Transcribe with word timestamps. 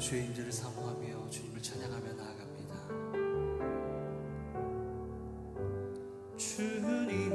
오늘도 0.00 0.08
주의 0.08 0.24
임재를 0.24 0.50
사모하며 0.50 1.28
주님을 1.28 1.62
찬양하며 1.62 2.12
나아갑니다. 2.14 2.74
주님 6.38 7.29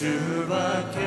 주밖에 0.00 0.98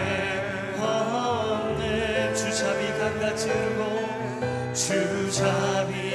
없네. 0.77 2.31
주자비 2.35 2.87
강같이 2.99 3.49
흐르고 3.49 4.71
주자비 4.71 6.12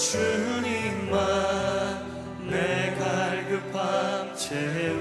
주님만 0.00 1.18
내 2.48 2.96
갈급함 2.98 4.34
채우 4.34 4.99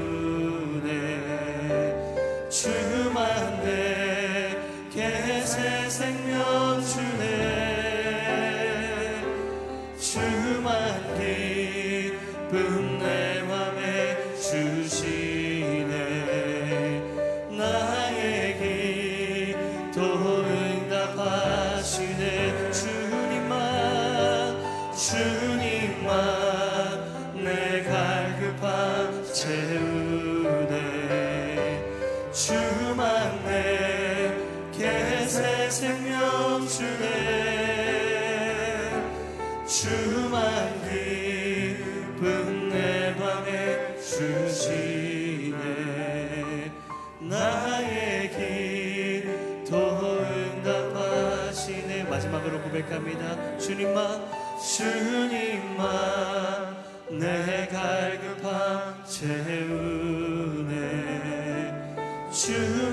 주님만 53.70 54.26
주님만 54.58 55.86
내 57.20 57.68
갈급함 57.68 59.06
채우네. 59.06 60.74
주 62.32 62.89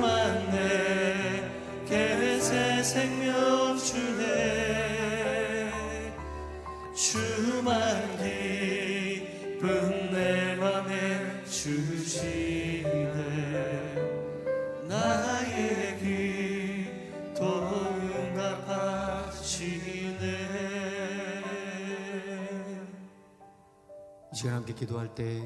기도할 24.76 25.14
때 25.14 25.42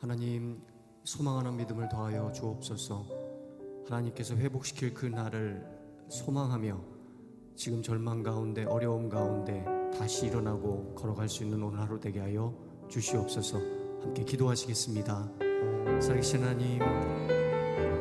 하나님 0.00 0.60
소망하는 1.04 1.56
믿음을 1.56 1.88
더하여 1.88 2.32
주옵소서. 2.32 3.06
하나님께서 3.86 4.36
회복시킬 4.36 4.92
그 4.92 5.06
날을 5.06 5.64
소망하며 6.08 6.78
지금 7.54 7.80
절망 7.80 8.22
가운데 8.22 8.64
어려움 8.64 9.08
가운데 9.08 9.64
다시 9.96 10.26
일어나고 10.26 10.94
걸어갈 10.96 11.28
수 11.28 11.44
있는 11.44 11.62
오늘 11.62 11.80
하루 11.80 12.00
되게 12.00 12.18
하여 12.20 12.54
주시옵소서. 12.88 13.58
함께 14.02 14.24
기도하시겠습니다. 14.24 15.30
살아계신 16.00 16.42
하나님 16.42 16.80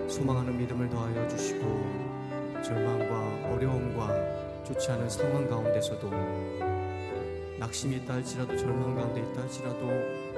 소망하는 0.09 0.57
믿음을 0.57 0.89
더하여 0.89 1.27
주시고 1.27 1.59
절망과 2.63 3.53
어려움과 3.53 4.63
좋지 4.63 4.91
않은 4.91 5.09
상황 5.09 5.47
가운데서도 5.47 6.09
낙심이 7.59 7.97
있다 7.97 8.15
할지라도 8.15 8.57
절망 8.57 8.95
가운데 8.95 9.21
있다 9.21 9.41
할지라도 9.41 10.28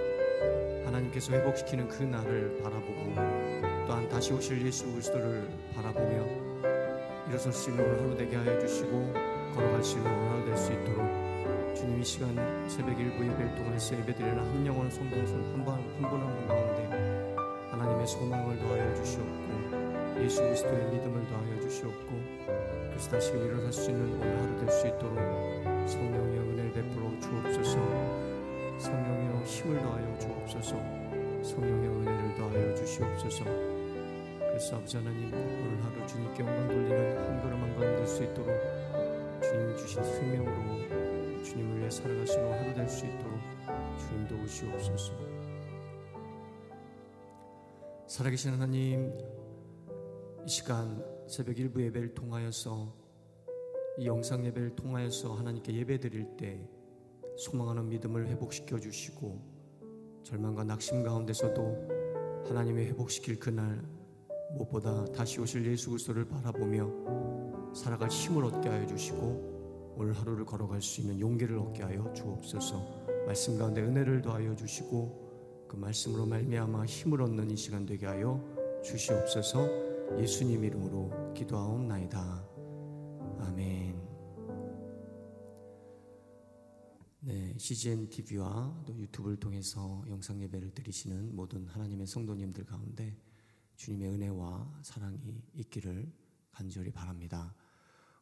하나님께서 0.92 1.34
회복시키는 1.34 1.88
그 1.88 2.04
날을 2.04 2.60
바라보고 2.62 3.14
또한 3.88 4.08
다시 4.10 4.34
오실 4.34 4.66
예수 4.66 4.86
그리스도를 4.92 5.48
바라보며 5.74 6.26
일어설 7.30 7.54
수 7.54 7.70
있는 7.70 7.86
오늘 7.86 8.00
하루 8.02 8.18
되게 8.18 8.36
하여 8.36 8.60
주시고 8.60 9.14
걸어갈 9.56 9.84
수 9.84 9.98
있는 9.98 10.12
오늘 10.12 10.30
하루 10.32 10.46
될 10.46 10.58
수 10.58 10.74
있도록 10.74 11.76
주님 11.76 12.02
이 12.02 12.04
시간 12.04 12.36
새벽 12.70 13.00
일부 13.00 13.24
예배를 13.24 13.56
통해서 13.56 13.98
예배드리는 13.98 14.38
한 14.38 14.66
영혼 14.68 14.92
성도선 14.92 15.54
한분 15.54 15.74
한 15.74 16.10
분 16.10 16.48
가운데 16.48 17.36
하나님의 17.72 18.06
소망을 18.06 18.60
더하여 18.60 18.94
주시옵고 18.96 20.22
예수 20.22 20.42
그리스도의 20.42 20.92
믿음을 20.92 21.26
더하여 21.30 21.60
주시옵고 21.62 22.22
그래서 22.90 23.10
다시금 23.12 23.46
일어설 23.46 23.72
수 23.72 23.92
있는 23.92 24.14
오늘 24.14 24.40
하루 24.40 24.60
될 24.60 24.70
수 24.72 24.88
있도록 24.88 25.16
성령의 25.88 26.40
은혜를 26.40 26.74
베풀어 26.74 27.12
주옵소서 27.22 28.31
성령의 28.82 29.46
힘을 29.46 29.80
더하여 29.80 30.18
주옵소서. 30.20 30.76
성령의 31.44 31.88
은혜를 31.90 32.36
더하여 32.36 32.76
주시옵소서. 32.76 33.44
그래서 33.46 34.76
아버지 34.76 34.98
하나님 34.98 35.32
오늘 35.32 35.84
하루 35.84 36.08
주님께 36.08 36.40
영광 36.42 36.68
돌리는 36.68 37.18
한 37.18 37.42
걸음 37.42 37.62
한 37.62 37.76
걸음 37.76 37.96
될 37.96 38.08
수 38.08 38.24
있도록 38.24 38.50
주님 39.42 39.78
주신 39.78 40.04
생명으로 40.04 41.44
주님을 41.44 41.80
위해 41.80 41.90
살아가시는 41.92 42.52
하루 42.52 42.74
될 42.74 42.90
수 42.90 43.06
있도록 43.06 43.40
주님 44.00 44.28
도우시옵소서. 44.28 45.14
살아계신 48.08 48.52
하나님 48.52 49.16
이 50.46 50.50
시간 50.50 51.06
새벽 51.28 51.60
일부 51.60 51.84
예배를 51.84 52.16
통하여서 52.16 52.94
이 54.00 54.08
영상 54.08 54.44
예배를 54.44 54.76
통하여서 54.76 55.36
하나님께 55.36 55.72
예배 55.76 56.00
드릴 56.00 56.26
때 56.36 56.68
소망하는 57.42 57.90
믿음을 57.90 58.28
회복시켜 58.28 58.80
주시고 58.80 59.42
절망과 60.24 60.64
낙심 60.64 61.02
가운데서도 61.02 62.46
하나님의 62.48 62.88
회복시킬 62.90 63.40
그날 63.40 63.84
무엇보다 64.54 65.06
다시 65.06 65.42
오실 65.42 65.66
예수 65.66 65.90
그리스도를 65.90 66.28
바라보며 66.28 67.74
살아갈 67.74 68.10
힘을 68.10 68.46
얻게 68.46 68.70
하여 68.70 68.86
주시고 68.86 69.96
오늘 69.98 70.14
하루를 70.14 70.46
걸어갈 70.46 70.84
수 70.84 71.02
있는 71.02 71.20
용기를 71.20 71.58
얻게 71.58 71.82
하여 71.82 72.14
주옵소서. 72.14 73.26
말씀 73.26 73.58
가운데 73.58 73.82
은혜를 73.82 74.22
더하여 74.22 74.56
주시고 74.56 75.66
그 75.68 75.76
말씀으로 75.78 76.28
말미암아 76.28 76.86
힘을 76.86 77.24
얻는 77.24 77.50
이 77.50 77.56
시간 77.56 77.88
되게 77.88 78.06
하여 78.06 78.40
주시옵소서. 78.84 79.68
예수님 80.20 80.64
이름으로 80.64 81.34
기도하옵나이다 81.34 82.51
CGN 87.62 88.10
TV와 88.10 88.84
또 88.88 88.98
유튜브를 88.98 89.38
통해서 89.38 90.04
영상 90.10 90.42
예배를 90.42 90.72
드리시는 90.72 91.36
모든 91.36 91.68
하나님의 91.68 92.08
성도님들 92.08 92.66
가운데 92.66 93.16
주님의 93.76 94.10
은혜와 94.10 94.80
사랑이 94.82 95.44
있기를 95.54 96.12
간절히 96.52 96.92
바랍니다. 96.92 97.54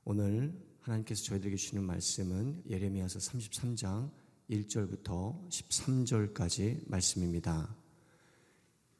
오늘 0.03 0.53
하나님께서 0.81 1.24
저희들에게 1.24 1.55
주시는 1.55 1.86
말씀은 1.86 2.63
예레미야서 2.69 3.19
33장 3.19 4.12
1절부터 4.50 5.50
13절까지 5.50 6.89
말씀입니다. 6.89 7.74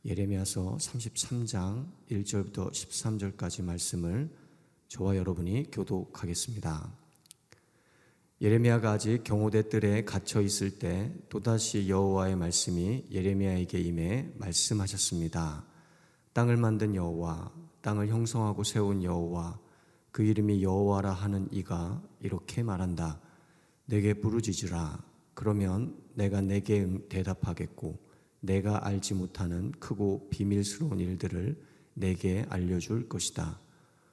예레미야서 0.06 0.78
33장 0.78 1.92
1절부터 2.10 2.72
13절까지 2.72 3.62
말씀을 3.62 4.34
저와 4.88 5.18
여러분이 5.18 5.70
교독하겠습니다. 5.70 6.99
예레미야가 8.42 8.92
아직 8.92 9.26
경호대 9.26 9.68
뜰에 9.68 10.06
갇혀 10.06 10.40
있을 10.40 10.80
때 10.80 11.14
또다시 11.28 11.90
여호와의 11.90 12.38
말씀이 12.38 13.08
예레미야에게 13.12 13.78
임해 13.78 14.30
말씀하셨습니다. 14.38 15.66
땅을 16.32 16.56
만든 16.56 16.96
여호와, 16.96 17.52
땅을 17.82 18.08
형성하고 18.08 18.64
세운 18.64 19.04
여호와, 19.04 19.60
그 20.14 20.24
이름이 20.24 20.64
여호와라 20.64 21.12
하는 21.12 21.50
이가 21.52 22.02
이렇게 22.22 22.64
말한다. 22.64 23.20
내게 23.86 24.14
부르짖으라. 24.14 25.04
그러면 25.34 25.98
내가 26.14 26.40
내게 26.40 26.88
대답하겠고, 27.10 28.00
내가 28.40 28.88
알지 28.88 29.16
못하는 29.16 29.74
크고 29.80 30.30
비밀스러운 30.30 31.02
일들을 31.02 31.62
내게 31.94 32.46
알려줄 32.48 33.10
것이다. 33.10 33.60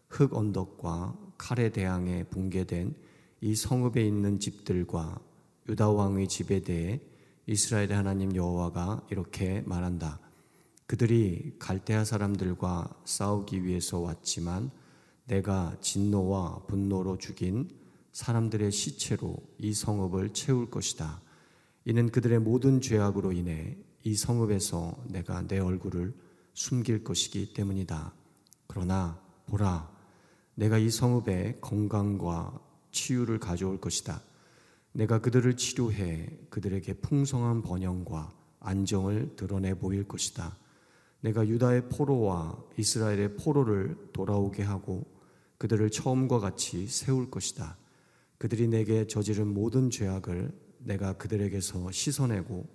흙 0.09 0.35
언덕과 0.35 1.17
칼에 1.39 1.71
대항해 1.71 2.25
붕괴된 2.25 3.07
이 3.41 3.55
성읍에 3.55 4.07
있는 4.07 4.41
집들과 4.41 5.21
유다 5.69 5.91
왕의 5.91 6.29
집에 6.29 6.61
대해 6.61 7.01
이스라엘의 7.47 7.93
하나님 7.93 8.35
여호와가 8.35 9.07
이렇게 9.11 9.63
말한다. 9.67 10.21
그들이 10.87 11.55
갈대아 11.59 12.05
사람들과 12.05 13.03
싸우기 13.05 13.65
위해서 13.65 13.99
왔지만 13.99 14.71
내가 15.27 15.77
진노와 15.81 16.67
분노로 16.67 17.19
죽인 17.19 17.69
사람들의 18.13 18.73
시체로 18.73 19.37
이 19.59 19.75
성읍을 19.75 20.33
채울 20.33 20.71
것이다. 20.71 21.21
이는 21.85 22.11
그들의 22.11 22.39
모든 22.39 22.81
죄악으로 22.81 23.33
인해 23.33 23.77
이 24.05 24.15
성읍에서 24.15 25.05
내가 25.09 25.43
내 25.47 25.59
얼굴을 25.59 26.15
숨길 26.55 27.05
것이기 27.05 27.53
때문이다. 27.53 28.15
그러나 28.67 29.21
보라, 29.47 29.91
내가 30.55 30.79
이 30.79 30.91
성읍에 30.91 31.59
건강과 31.61 32.66
치유를 32.97 33.39
가져올 33.39 33.79
것이다. 33.79 34.23
내가 34.93 35.21
그들을 35.21 35.57
치료해 35.57 36.31
그들에게 36.49 36.95
풍성한 36.95 37.61
번영과 37.61 38.33
안정을 38.61 39.37
드러내 39.37 39.75
보일 39.75 40.09
것이다. 40.09 40.57
내가 41.21 41.47
유다의 41.47 41.91
포로와 41.91 42.57
이스라엘의 42.79 43.37
포로를 43.37 43.97
돌아오게 44.15 44.63
하고 44.63 45.05
그들을 45.59 45.91
처음과 45.91 46.39
같이 46.39 46.87
세울 46.87 47.31
것이다. 47.31 47.77
그들이 48.39 48.69
내게 48.69 49.07
저지른 49.07 49.47
모든 49.49 49.91
죄악을 49.91 50.53
내가 50.79 51.13
그들에게서 51.15 51.91
씻어내고 51.93 52.67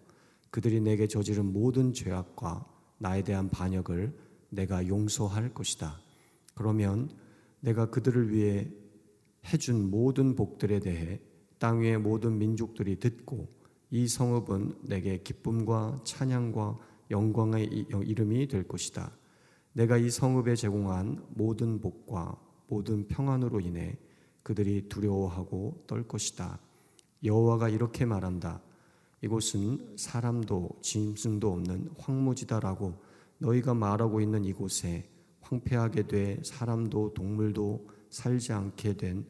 그들이 0.51 0.81
내게 0.81 1.07
저지른 1.07 1.51
모든 1.51 1.93
죄악과 1.93 2.65
나에 2.99 3.23
대한 3.23 3.49
반역을 3.49 4.13
내가 4.49 4.87
용서할 4.87 5.53
것이다. 5.53 5.99
그러면 6.53 7.09
내가 7.61 7.89
그들을 7.89 8.31
위해 8.31 8.67
해준 9.45 9.89
모든 9.89 10.35
복들에 10.35 10.79
대해 10.79 11.19
땅 11.59 11.81
위의 11.81 11.97
모든 11.97 12.37
민족들이 12.37 12.99
듣고 12.99 13.47
이 13.89 14.07
성읍은 14.07 14.79
내게 14.83 15.21
기쁨과 15.21 16.01
찬양과 16.03 16.79
영광의 17.11 17.65
이름이 17.65 18.47
될 18.47 18.67
것이다. 18.67 19.11
내가 19.73 19.97
이 19.97 20.09
성읍에 20.09 20.55
제공한 20.55 21.23
모든 21.29 21.79
복과 21.81 22.39
모든 22.67 23.07
평안으로 23.07 23.59
인해 23.59 23.97
그들이 24.43 24.87
두려워하고 24.87 25.83
떨 25.87 26.07
것이다. 26.07 26.59
여호와가 27.23 27.69
이렇게 27.69 28.05
말한다. 28.05 28.61
이곳은 29.21 29.95
사람도 29.97 30.79
짐승도 30.81 31.51
없는 31.51 31.91
황무지다라고 31.97 32.95
너희가 33.37 33.73
말하고 33.73 34.21
있는 34.21 34.45
이곳에 34.45 35.09
황폐하게 35.41 36.07
돼 36.07 36.39
사람도 36.43 37.13
동물도 37.13 37.87
살지 38.11 38.53
않게 38.53 38.97
된 38.97 39.25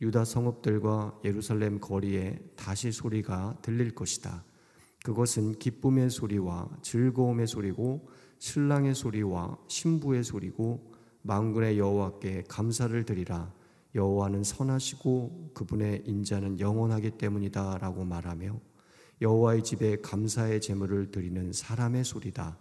유다 0.00 0.24
성읍들과 0.24 1.20
예루살렘 1.24 1.80
거리에 1.80 2.38
다시 2.54 2.92
소리가 2.92 3.58
들릴 3.62 3.94
것이다. 3.94 4.44
그것은 5.02 5.58
기쁨의 5.58 6.10
소리와 6.10 6.68
즐거움의 6.82 7.46
소리고 7.46 8.08
신랑의 8.38 8.94
소리와 8.94 9.56
신부의 9.68 10.22
소리고 10.22 10.92
만군의 11.22 11.78
여호와께 11.78 12.44
감사를 12.48 13.04
드리라. 13.04 13.52
여호와는 13.94 14.44
선하시고 14.44 15.52
그분의 15.54 16.02
인자는 16.04 16.60
영원하기 16.60 17.12
때문이다라고 17.12 18.04
말하며 18.04 18.60
여호와의 19.22 19.64
집에 19.64 19.96
감사의 20.02 20.60
제물을 20.60 21.10
드리는 21.10 21.52
사람의 21.52 22.04
소리다. 22.04 22.58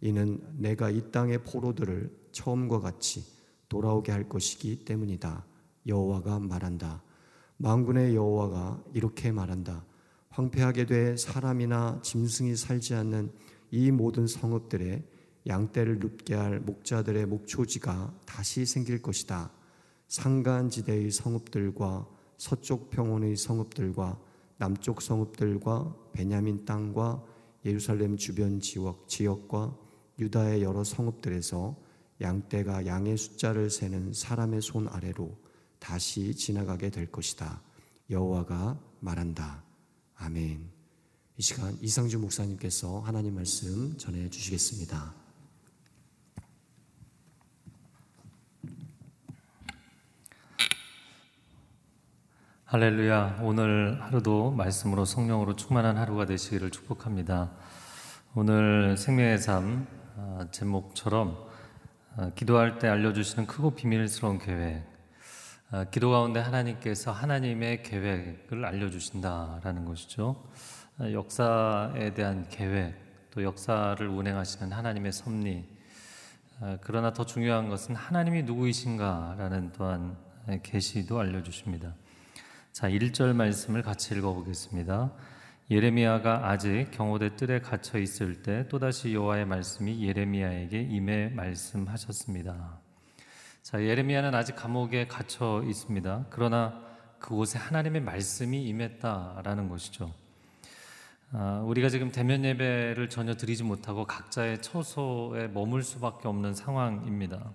이는 0.00 0.40
내가 0.58 0.90
이 0.90 1.12
땅의 1.12 1.44
포로들을 1.44 2.10
처음과 2.32 2.80
같이 2.80 3.24
돌아오게 3.72 4.12
할 4.12 4.28
것이기 4.28 4.84
때문이다. 4.84 5.46
여호와가 5.86 6.38
말한다. 6.40 7.02
만군의 7.56 8.14
여호와가 8.14 8.82
이렇게 8.92 9.32
말한다. 9.32 9.86
황폐하게 10.28 10.84
돼 10.84 11.16
사람이나 11.16 12.00
짐승이 12.02 12.54
살지 12.54 12.94
않는 12.94 13.32
이 13.70 13.90
모든 13.90 14.26
성읍들에 14.26 15.02
양떼를 15.46 16.00
눕게 16.00 16.34
할 16.34 16.60
목자들의 16.60 17.24
목초지가 17.24 18.12
다시 18.26 18.66
생길 18.66 19.00
것이다. 19.00 19.50
상간지대의 20.08 21.10
성읍들과 21.10 22.06
서쪽 22.36 22.90
평원의 22.90 23.36
성읍들과 23.36 24.20
남쪽 24.58 25.00
성읍들과 25.00 25.96
베냐민 26.12 26.66
땅과 26.66 27.24
예루살렘 27.64 28.18
주변 28.18 28.60
지역, 28.60 29.08
지역과 29.08 29.74
유다의 30.18 30.62
여러 30.62 30.84
성읍들에서 30.84 31.74
양떼가 32.22 32.86
양의 32.86 33.18
숫자를 33.18 33.68
세는 33.68 34.12
사람의 34.12 34.62
손 34.62 34.88
아래로 34.88 35.36
다시 35.78 36.34
지나가게 36.34 36.90
될 36.90 37.10
것이다. 37.10 37.60
여호와가 38.08 38.78
말한다. 39.00 39.64
아멘. 40.14 40.70
이 41.36 41.42
시간 41.42 41.76
이상주 41.80 42.20
목사님께서 42.20 43.00
하나님 43.00 43.34
말씀 43.34 43.96
전해 43.98 44.30
주시겠습니다. 44.30 45.14
할렐루야. 52.64 53.40
오늘 53.42 54.00
하루도 54.00 54.52
말씀으로 54.52 55.04
성령으로 55.04 55.56
충만한 55.56 55.98
하루가 55.98 56.24
되시기를 56.24 56.70
축복합니다. 56.70 57.50
오늘 58.34 58.96
생명의 58.96 59.38
삶 59.38 59.86
아, 60.16 60.46
제목처럼 60.52 61.36
아, 61.48 61.51
기도할 62.34 62.78
때 62.78 62.88
알려주시는 62.88 63.46
크고 63.46 63.72
비밀스러운 63.74 64.38
계획 64.38 64.92
아, 65.74 65.84
기도 65.84 66.10
가운데 66.10 66.38
하나님께서 66.38 67.12
하나님의 67.12 67.82
계획을 67.82 68.62
알려주신다라는 68.62 69.86
것이죠. 69.86 70.44
아, 70.98 71.10
역사에 71.10 72.12
대한 72.12 72.46
계획, 72.50 72.94
또 73.30 73.42
역사를 73.42 74.06
운행하시는 74.06 74.70
하나님의 74.70 75.12
섭리. 75.12 75.64
아, 76.60 76.76
그러나 76.82 77.14
더 77.14 77.24
중요한 77.24 77.70
것은 77.70 77.94
하나님이 77.94 78.42
누구이신가라는 78.42 79.72
또한 79.72 80.18
계시도 80.62 81.18
알려주십니다. 81.18 81.94
자, 82.72 82.90
1절 82.90 83.32
말씀을 83.32 83.82
같이 83.82 84.14
읽어보겠습니다. 84.14 85.10
예레미야가 85.70 86.48
아직 86.48 86.88
경호대 86.90 87.36
뜰에 87.36 87.60
갇혀 87.60 87.98
있을 87.98 88.42
때 88.42 88.66
또다시 88.68 89.14
여호와의 89.14 89.46
말씀이 89.46 90.06
예레미야에게 90.06 90.80
임해 90.80 91.30
말씀하셨습니다. 91.30 92.78
자, 93.62 93.82
예레미야는 93.82 94.34
아직 94.34 94.56
감옥에 94.56 95.06
갇혀 95.06 95.62
있습니다. 95.64 96.26
그러나 96.30 96.82
그곳에 97.20 97.58
하나님의 97.58 98.02
말씀이 98.02 98.64
임했다라는 98.64 99.68
것이죠. 99.68 100.12
아, 101.30 101.62
우리가 101.64 101.88
지금 101.88 102.10
대면 102.10 102.44
예배를 102.44 103.08
전혀 103.08 103.34
드리지 103.34 103.62
못하고 103.62 104.04
각자의 104.04 104.60
처소에 104.60 105.48
머물 105.48 105.82
수밖에 105.82 106.28
없는 106.28 106.54
상황입니다. 106.54 107.52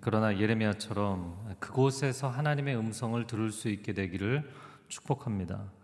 그러나 0.00 0.36
예레미야처럼 0.38 1.56
그곳에서 1.60 2.28
하나님의 2.28 2.76
음성을 2.76 3.24
들을 3.26 3.52
수 3.52 3.68
있게 3.68 3.92
되기를 3.92 4.50
축복합니다. 4.88 5.77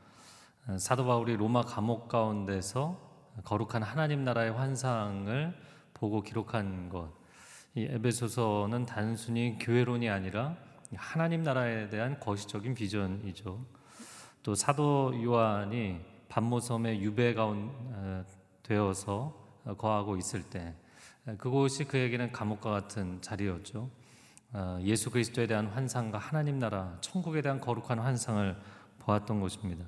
사도 0.78 1.04
바울이 1.04 1.36
로마 1.36 1.60
감옥 1.60 2.08
가운데서 2.08 2.98
거룩한 3.44 3.82
하나님 3.82 4.24
나라의 4.24 4.52
환상을 4.52 5.54
보고 5.92 6.22
기록한 6.22 6.88
것, 6.88 7.12
이 7.74 7.82
에베소서는 7.82 8.86
단순히 8.86 9.58
교회론이 9.60 10.08
아니라 10.08 10.56
하나님 10.94 11.42
나라에 11.42 11.90
대한 11.90 12.18
거시적인 12.18 12.74
비전이죠. 12.74 13.62
또 14.42 14.54
사도 14.54 15.12
요한이 15.22 16.00
반모섬의 16.30 17.02
유배 17.02 17.34
가운 17.34 17.70
어, 17.92 18.24
되어서 18.62 19.34
거하고 19.76 20.16
있을 20.16 20.42
때 20.44 20.74
그곳이 21.36 21.84
그에게는 21.84 22.32
감옥과 22.32 22.70
같은 22.70 23.20
자리였죠. 23.20 23.90
어, 24.54 24.78
예수 24.80 25.10
그리스도에 25.10 25.46
대한 25.46 25.66
환상과 25.66 26.16
하나님 26.16 26.58
나라, 26.58 26.96
천국에 27.02 27.42
대한 27.42 27.60
거룩한 27.60 27.98
환상을 27.98 28.56
보았던 29.00 29.40
곳입니다. 29.40 29.84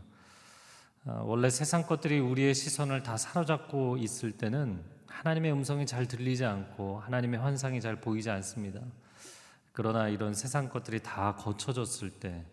어, 1.08 1.22
원래 1.24 1.50
세상 1.50 1.84
것들이 1.84 2.18
우리의 2.18 2.52
시선을 2.52 3.04
다 3.04 3.16
사로잡고 3.16 3.96
있을 3.96 4.32
때는 4.32 4.82
하나님의 5.06 5.52
음성이 5.52 5.86
잘 5.86 6.08
들리지 6.08 6.44
않고 6.44 6.98
하나님의 6.98 7.38
환상이 7.38 7.80
잘 7.80 8.00
보이지 8.00 8.28
않습니다. 8.28 8.80
그러나 9.70 10.08
이런 10.08 10.34
세상 10.34 10.68
것들이 10.68 11.00
다 11.04 11.36
거쳐졌을 11.36 12.10
때 12.10 12.44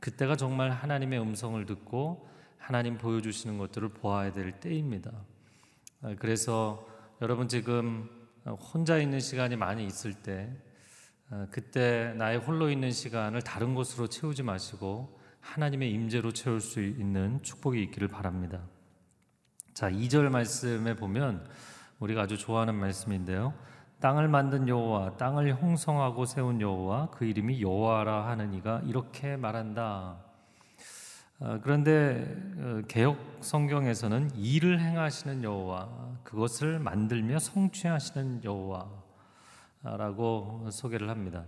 그때가 0.00 0.36
정말 0.36 0.70
하나님의 0.70 1.22
음성을 1.22 1.64
듣고 1.64 2.28
하나님 2.58 2.98
보여주시는 2.98 3.56
것들을 3.56 3.88
보아야 3.88 4.30
될 4.30 4.60
때입니다. 4.60 5.10
아, 6.02 6.14
그래서 6.18 6.86
여러분 7.22 7.48
지금 7.48 8.10
혼자 8.44 8.98
있는 8.98 9.20
시간이 9.20 9.56
많이 9.56 9.86
있을 9.86 10.12
때 10.12 10.54
아, 11.30 11.46
그때 11.50 12.12
나의 12.18 12.36
홀로 12.36 12.68
있는 12.68 12.92
시간을 12.92 13.40
다른 13.40 13.74
곳으로 13.74 14.06
채우지 14.06 14.42
마시고 14.42 15.21
하나님의 15.42 15.92
임재로 15.92 16.32
채울 16.32 16.60
수 16.60 16.80
있는 16.80 17.42
축복이 17.42 17.82
있기를 17.84 18.08
바랍니다. 18.08 18.60
자, 19.74 19.90
2절 19.90 20.30
말씀에 20.30 20.96
보면 20.96 21.46
우리가 21.98 22.22
아주 22.22 22.38
좋아하는 22.38 22.74
말씀인데요. 22.74 23.52
땅을 24.00 24.28
만든 24.28 24.66
여호와, 24.66 25.16
땅을 25.16 25.54
형성하고 25.56 26.24
세운 26.24 26.60
여호와, 26.60 27.10
그 27.10 27.24
이름이 27.24 27.60
여호와라 27.62 28.26
하는 28.26 28.52
이가 28.54 28.82
이렇게 28.84 29.36
말한다. 29.36 30.16
어, 31.38 31.60
그런데 31.62 32.36
어, 32.58 32.82
개혁 32.88 33.16
성경에서는 33.40 34.30
일을 34.36 34.80
행하시는 34.80 35.42
여호와, 35.42 36.18
그것을 36.22 36.78
만들며 36.78 37.38
성취하시는 37.38 38.42
여호와라고 39.82 40.68
소개를 40.70 41.08
합니다. 41.08 41.44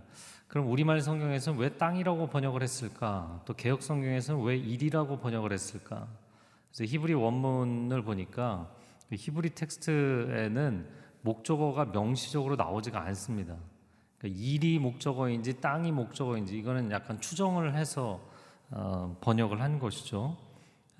그럼 0.47 0.69
우리말 0.69 1.01
성경에서는 1.01 1.59
왜 1.59 1.69
땅이라고 1.77 2.27
번역을 2.27 2.61
했을까? 2.61 3.41
또 3.45 3.53
개혁 3.53 3.81
성경에서는 3.81 4.43
왜 4.43 4.57
일이라고 4.57 5.19
번역을 5.19 5.51
했을까? 5.51 6.07
그래서 6.71 6.91
히브리 6.91 7.13
원문을 7.13 8.03
보니까 8.03 8.71
그 9.09 9.15
히브리 9.15 9.51
텍스트에는 9.51 10.87
목적어가 11.21 11.85
명시적으로 11.85 12.55
나오지가 12.55 13.01
않습니다. 13.01 13.55
그러니까 14.17 14.39
일이 14.41 14.79
목적어인지 14.79 15.59
땅이 15.59 15.91
목적어인지 15.91 16.57
이거는 16.57 16.91
약간 16.91 17.19
추정을 17.19 17.75
해서 17.75 18.21
어, 18.71 19.17
번역을 19.21 19.61
한 19.61 19.79
것이죠. 19.79 20.37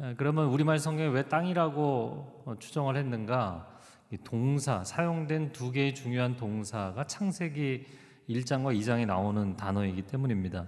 에, 0.02 0.16
그러면 0.16 0.48
우리말 0.48 0.80
성경에 0.80 1.10
왜 1.10 1.24
땅이라고 1.28 2.44
어, 2.46 2.56
추정을 2.60 2.98
했는가? 2.98 3.68
이 4.12 4.18
동사 4.24 4.84
사용된 4.84 5.52
두 5.52 5.72
개의 5.72 5.96
중요한 5.96 6.36
동사가 6.36 7.06
창세기 7.06 7.86
1장과 8.30 8.78
2장에 8.80 9.06
나오는 9.06 9.56
단어이기 9.56 10.04
때문입니다. 10.04 10.68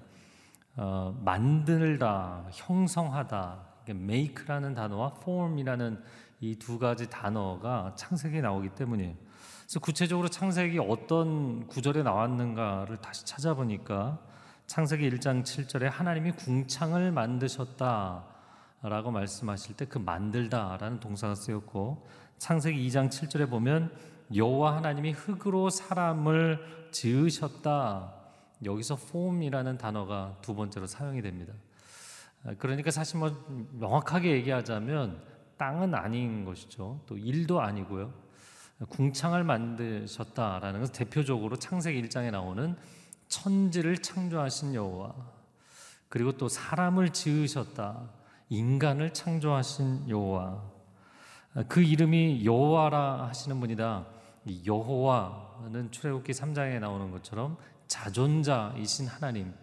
어, 0.76 1.18
만들다, 1.24 2.46
형성하다, 2.52 3.66
make라는 3.90 4.76
단어와 4.76 5.14
form이라는 5.22 6.04
이 6.40 6.56
두 6.60 6.78
가지 6.78 7.10
단어가 7.10 7.94
창세기에 7.96 8.42
나오기 8.42 8.70
때문이에요. 8.70 9.16
그래서 9.62 9.80
구체적으로 9.80 10.30
창세기 10.30 10.78
어떤 10.80 11.66
구절에 11.68 12.04
나왔는가를 12.04 12.98
다시 12.98 13.26
찾아보니까 13.26 14.20
창세기 14.68 15.10
1장 15.10 15.44
7절에 15.44 15.90
하나님이 15.90 16.34
궁창을 16.34 17.12
만드셨다라고 17.12 19.12
말씀하실 19.12 19.78
때 19.78 19.86
그 19.86 19.98
만들다라는 19.98 21.00
동사가 21.00 21.34
쓰였고 21.34 22.06
창세기 22.38 22.88
2장 22.88 23.10
7절에 23.10 23.50
보면 23.50 23.92
여호와 24.36 24.78
하나님이 24.78 25.12
흙으로 25.12 25.70
사람을 25.70 26.90
지으셨다. 26.92 28.14
여기서 28.66 28.96
form이라는 28.96 29.78
단어가 29.78 30.38
두 30.42 30.56
번째로 30.56 30.88
사용이 30.88 31.22
됩니다. 31.22 31.54
그러니까 32.58 32.92
사실 32.92 33.20
뭐 33.20 33.32
명확하게 33.74 34.32
얘기하자면 34.32 35.22
땅은 35.58 35.94
아닌 35.96 36.46
것이죠. 36.46 37.02
또 37.06 37.18
일도 37.18 37.62
아니고요. 37.62 38.14
궁창을 38.90 39.44
만드셨다라는 39.44 40.82
것은 40.82 40.94
대표적으로 40.94 41.56
창세기 41.56 42.02
1장에 42.04 42.32
나오는 42.32 42.76
천지를 43.28 43.98
창조하신 43.98 44.76
여호와 44.76 45.14
그리고 46.10 46.32
또 46.34 46.48
사람을 46.48 47.10
지으셨다. 47.10 48.10
인간을 48.50 49.14
창조하신 49.14 50.10
여호와 50.10 50.64
그 51.68 51.82
이름이 51.82 52.46
여호와라 52.46 53.28
하시는 53.28 53.60
분이다. 53.60 54.17
여호와는 54.66 55.92
출애굽기 55.92 56.32
3장에 56.32 56.80
나오는 56.80 57.12
것처럼 57.12 57.58
자존자이신 57.88 59.08
하나님 59.08 59.54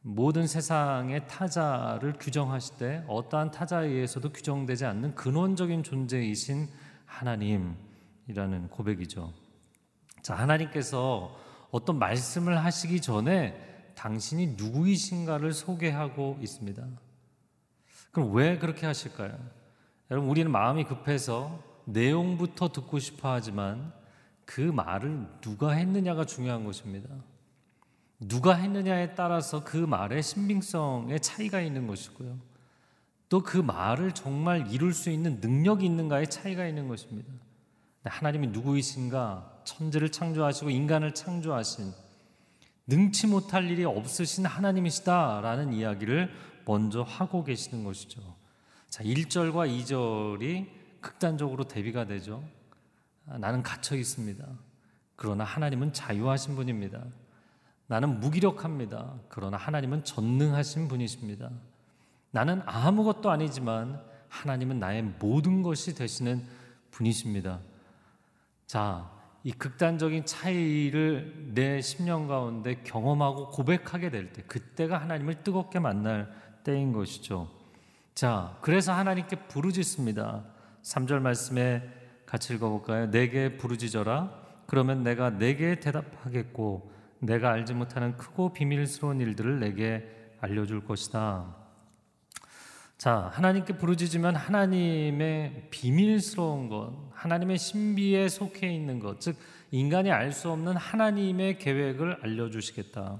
모든 0.00 0.46
세상의 0.46 1.28
타자를 1.28 2.14
규정하실 2.18 2.76
때 2.76 3.04
어떠한 3.06 3.52
타자에 3.52 3.86
의해서도 3.86 4.32
규정되지 4.32 4.84
않는 4.84 5.14
근원적인 5.14 5.84
존재이신 5.84 6.68
하나님이라는 7.06 8.68
고백이죠. 8.70 9.32
자, 10.22 10.34
하나님께서 10.34 11.36
어떤 11.70 11.98
말씀을 11.98 12.64
하시기 12.64 13.00
전에 13.00 13.92
당신이 13.94 14.54
누구이신가를 14.56 15.52
소개하고 15.52 16.38
있습니다. 16.40 16.84
그럼 18.10 18.34
왜 18.34 18.58
그렇게 18.58 18.86
하실까요? 18.86 19.38
여러분, 20.10 20.28
우리는 20.28 20.50
마음이 20.50 20.84
급해서 20.84 21.62
내용부터 21.84 22.68
듣고 22.72 22.98
싶어 22.98 23.32
하지만 23.32 23.92
그 24.44 24.60
말을 24.60 25.26
누가 25.40 25.72
했느냐가 25.72 26.24
중요한 26.24 26.64
것입니다. 26.64 27.08
누가 28.20 28.54
했느냐에 28.54 29.14
따라서 29.14 29.64
그 29.64 29.76
말의 29.76 30.22
신빙성에 30.22 31.18
차이가 31.18 31.60
있는 31.60 31.86
것이고요. 31.86 32.38
또 33.28 33.40
그 33.42 33.56
말을 33.56 34.12
정말 34.12 34.70
이룰 34.70 34.92
수 34.92 35.08
있는 35.08 35.40
능력이 35.40 35.86
있는가에 35.86 36.26
차이가 36.26 36.66
있는 36.66 36.86
것입니다. 36.86 37.32
하나님이 38.04 38.48
누구이신가? 38.48 39.62
천지를 39.64 40.12
창조하시고 40.12 40.70
인간을 40.70 41.14
창조하신 41.14 41.92
능치 42.88 43.28
못할 43.28 43.70
일이 43.70 43.84
없으신 43.84 44.44
하나님이시다라는 44.44 45.72
이야기를 45.72 46.30
먼저 46.66 47.02
하고 47.02 47.42
계시는 47.44 47.84
것이죠. 47.84 48.20
자, 48.90 49.02
1절과 49.02 49.70
2절이 49.80 50.66
극단적으로 51.00 51.64
대비가 51.64 52.04
되죠. 52.06 52.44
나는 53.24 53.62
갇혀 53.62 53.96
있습니다. 53.96 54.46
그러나 55.16 55.44
하나님은 55.44 55.92
자유하신 55.92 56.56
분입니다. 56.56 57.04
나는 57.86 58.20
무기력합니다. 58.20 59.14
그러나 59.28 59.56
하나님은 59.56 60.04
전능하신 60.04 60.88
분이십니다. 60.88 61.50
나는 62.30 62.62
아무것도 62.64 63.30
아니지만 63.30 64.02
하나님은 64.28 64.78
나의 64.78 65.02
모든 65.18 65.62
것이 65.62 65.94
되시는 65.94 66.42
분이십니다. 66.90 67.60
자, 68.66 69.10
이 69.44 69.52
극단적인 69.52 70.24
차이를 70.24 71.50
내 71.54 71.78
10년 71.80 72.28
가운데 72.28 72.82
경험하고 72.82 73.50
고백하게 73.50 74.10
될 74.10 74.32
때, 74.32 74.42
그때가 74.42 74.98
하나님을 74.98 75.42
뜨겁게 75.42 75.78
만날 75.78 76.32
때인 76.64 76.92
것이죠. 76.92 77.50
자, 78.14 78.56
그래서 78.62 78.92
하나님께 78.92 79.48
부르짖습니다. 79.48 80.44
3절 80.82 81.20
말씀에 81.20 82.01
같이 82.32 82.54
읽어볼까요? 82.54 83.10
내게 83.10 83.58
부르짖어라. 83.58 84.32
그러면 84.66 85.02
내가 85.02 85.28
내게 85.28 85.78
대답하겠고, 85.80 86.90
내가 87.18 87.50
알지 87.52 87.74
못하는 87.74 88.16
크고 88.16 88.54
비밀스러운 88.54 89.20
일들을 89.20 89.60
내게 89.60 90.08
알려줄 90.40 90.86
것이다. 90.86 91.54
자, 92.96 93.30
하나님께 93.34 93.76
부르짖으면 93.76 94.34
하나님의 94.34 95.68
비밀스러운 95.68 96.70
것, 96.70 96.94
하나님의 97.12 97.58
신비에 97.58 98.30
속해 98.30 98.72
있는 98.72 98.98
것, 98.98 99.20
즉 99.20 99.36
인간이 99.70 100.10
알 100.10 100.32
수 100.32 100.50
없는 100.50 100.74
하나님의 100.74 101.58
계획을 101.58 102.20
알려주시겠다. 102.22 103.18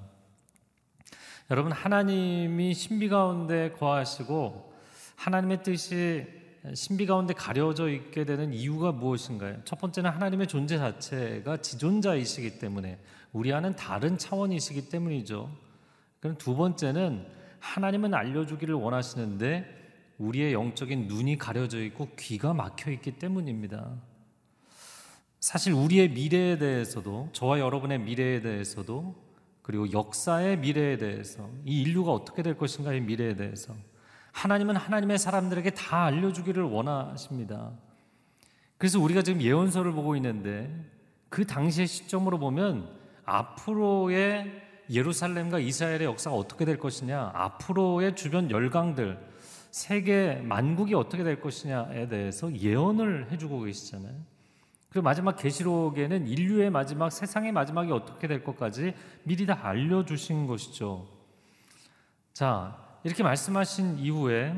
여러분, 1.51 1.71
하나님이 1.71 2.73
신비 2.73 3.11
가운데 3.11 3.73
거하시고 3.73 4.73
하나님의 5.17 5.63
뜻이 5.63 6.42
신비 6.75 7.07
가운데 7.07 7.35
가려져 7.35 7.89
있게 7.89 8.25
되는 8.25 8.53
이유가 8.53 8.93
무엇인가요? 8.93 9.61
첫 9.65 9.81
번째는 9.81 10.11
하나님의 10.11 10.47
존재 10.47 10.79
자체가 10.79 11.57
지존자이시기 11.57 12.61
때문에 12.61 13.01
우리와는 13.33 13.75
다른 13.75 14.17
차원이시기 14.17 14.89
때문이죠. 14.89 15.51
그럼 16.21 16.39
두 16.39 16.55
번째는 16.55 17.27
하나님은 17.59 18.15
알려주기를 18.15 18.75
원하시는데 18.75 19.83
우리의 20.19 20.53
영적인 20.53 21.09
눈이 21.09 21.37
가려져 21.39 21.83
있고 21.83 22.09
귀가 22.17 22.55
막혀 22.55 22.93
있기 22.93 23.19
때문입니다. 23.19 24.01
사실 25.41 25.73
우리의 25.73 26.11
미래에 26.11 26.59
대해서도 26.59 27.31
저와 27.33 27.59
여러분의 27.59 27.99
미래에 27.99 28.41
대해서도 28.41 29.17
그리고 29.63 29.91
역사의 29.91 30.59
미래에 30.59 30.99
대해서 30.99 31.51
이 31.65 31.83
인류가 31.83 32.13
어떻게 32.13 32.45
될 32.45 32.57
것인가의 32.57 33.01
미래에 33.01 33.35
대해서 33.35 33.75
하나님은 34.33 34.77
하나님의 34.77 35.19
사람들에게 35.19 35.71
다 35.71 36.05
알려주기를 36.05 36.63
원하십니다. 36.65 37.73
그래서 38.79 38.99
우리가 38.99 39.23
지금 39.23 39.41
예언서를 39.41 39.93
보고 39.93 40.17
있는데 40.17 40.75
그 41.29 41.47
당시의 41.47 41.87
시점으로 41.87 42.39
보면 42.39 42.89
앞으로의 43.25 44.63
예루살렘과 44.91 45.59
이스라엘의 45.61 46.05
역사가 46.05 46.37
어떻게 46.37 46.65
될 46.65 46.79
것이냐, 46.79 47.31
앞으로의 47.35 48.17
주변 48.17 48.51
열강들, 48.51 49.19
세계 49.71 50.35
만국이 50.35 50.95
어떻게 50.95 51.23
될 51.25 51.41
것이냐에 51.41 52.09
대해서 52.09 52.55
예언을 52.55 53.31
해주고 53.31 53.61
계시잖아요. 53.63 54.15
그리고 54.91 55.05
마지막 55.05 55.37
계시록에는 55.37 56.27
인류의 56.27 56.69
마지막, 56.69 57.09
세상의 57.11 57.53
마지막이 57.53 57.91
어떻게 57.91 58.27
될 58.27 58.45
것까지 58.45 58.95
미리 59.23 59.47
다 59.47 59.59
알려주신 59.63 60.47
것이죠. 60.47 61.09
자, 62.35 62.82
이렇게 63.05 63.25
말씀하신 63.25 63.99
이후에 63.99 64.55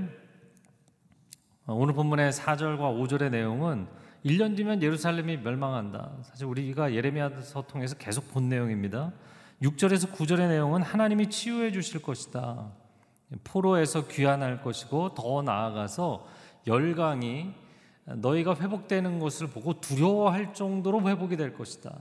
오늘 1.67 1.95
본문의 1.95 2.31
4절과 2.31 2.79
5절의 2.79 3.31
내용은 3.31 3.87
1년 4.23 4.55
뒤면 4.55 4.83
예루살렘이 4.83 5.39
멸망한다. 5.39 6.19
사실 6.25 6.45
우리가 6.45 6.93
예레미야서 6.93 7.63
통해서 7.63 7.97
계속 7.97 8.31
본 8.33 8.51
내용입니다. 8.51 9.13
6절에서 9.63 10.13
9절의 10.13 10.49
내용은 10.49 10.83
하나님이 10.83 11.31
치유해 11.31 11.73
주실 11.73 12.03
것이다. 12.03 12.71
포로에서 13.45 14.09
귀환할 14.09 14.61
것이고 14.61 15.15
더 15.15 15.41
나아가서 15.41 16.27
열강이 16.67 17.51
너희가 18.05 18.57
회복되는 18.57 19.21
것을 19.21 19.47
보고 19.47 19.81
두려워할 19.81 20.53
정도로 20.53 21.09
회복이 21.09 21.39
될 21.39 21.55
것이다. 21.55 21.97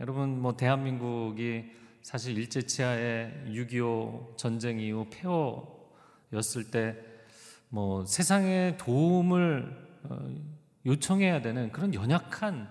여러분 0.00 0.40
뭐 0.40 0.56
대한민국이 0.56 1.70
사실 2.08 2.38
일제 2.38 2.62
치하의 2.62 3.44
6.25 3.48 4.38
전쟁 4.38 4.80
이후 4.80 5.06
폐허였을 5.10 6.70
때 6.70 7.08
뭐 7.70 8.04
세상의 8.04 8.78
도움을 8.78 9.88
어, 10.04 10.18
요청해야 10.86 11.42
되는 11.42 11.70
그런 11.70 11.92
연약한 11.94 12.68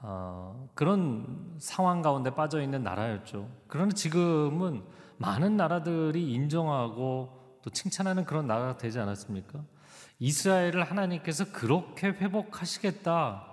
어, 0.00 0.68
그런 0.74 1.56
상황 1.58 2.00
가운데 2.00 2.34
빠져 2.34 2.62
있는 2.62 2.82
나라였죠. 2.82 3.48
그러나 3.66 3.92
지금은 3.92 4.82
많은 5.18 5.56
나라들이 5.56 6.32
인정하고 6.32 7.58
또 7.62 7.70
칭찬하는 7.70 8.24
그런 8.24 8.46
나라가 8.46 8.78
되지 8.78 8.98
않았습니까? 8.98 9.62
이스라엘을 10.20 10.84
하나님께서 10.84 11.52
그렇게 11.52 12.08
회복하시겠다. 12.08 13.44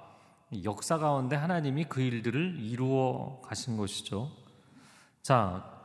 역사 0.63 0.97
가운데 0.97 1.36
하나님이 1.36 1.86
그 1.86 2.01
일들을 2.01 2.60
이루어 2.60 3.41
가신 3.41 3.77
것이죠. 3.77 4.31
자, 5.25 5.81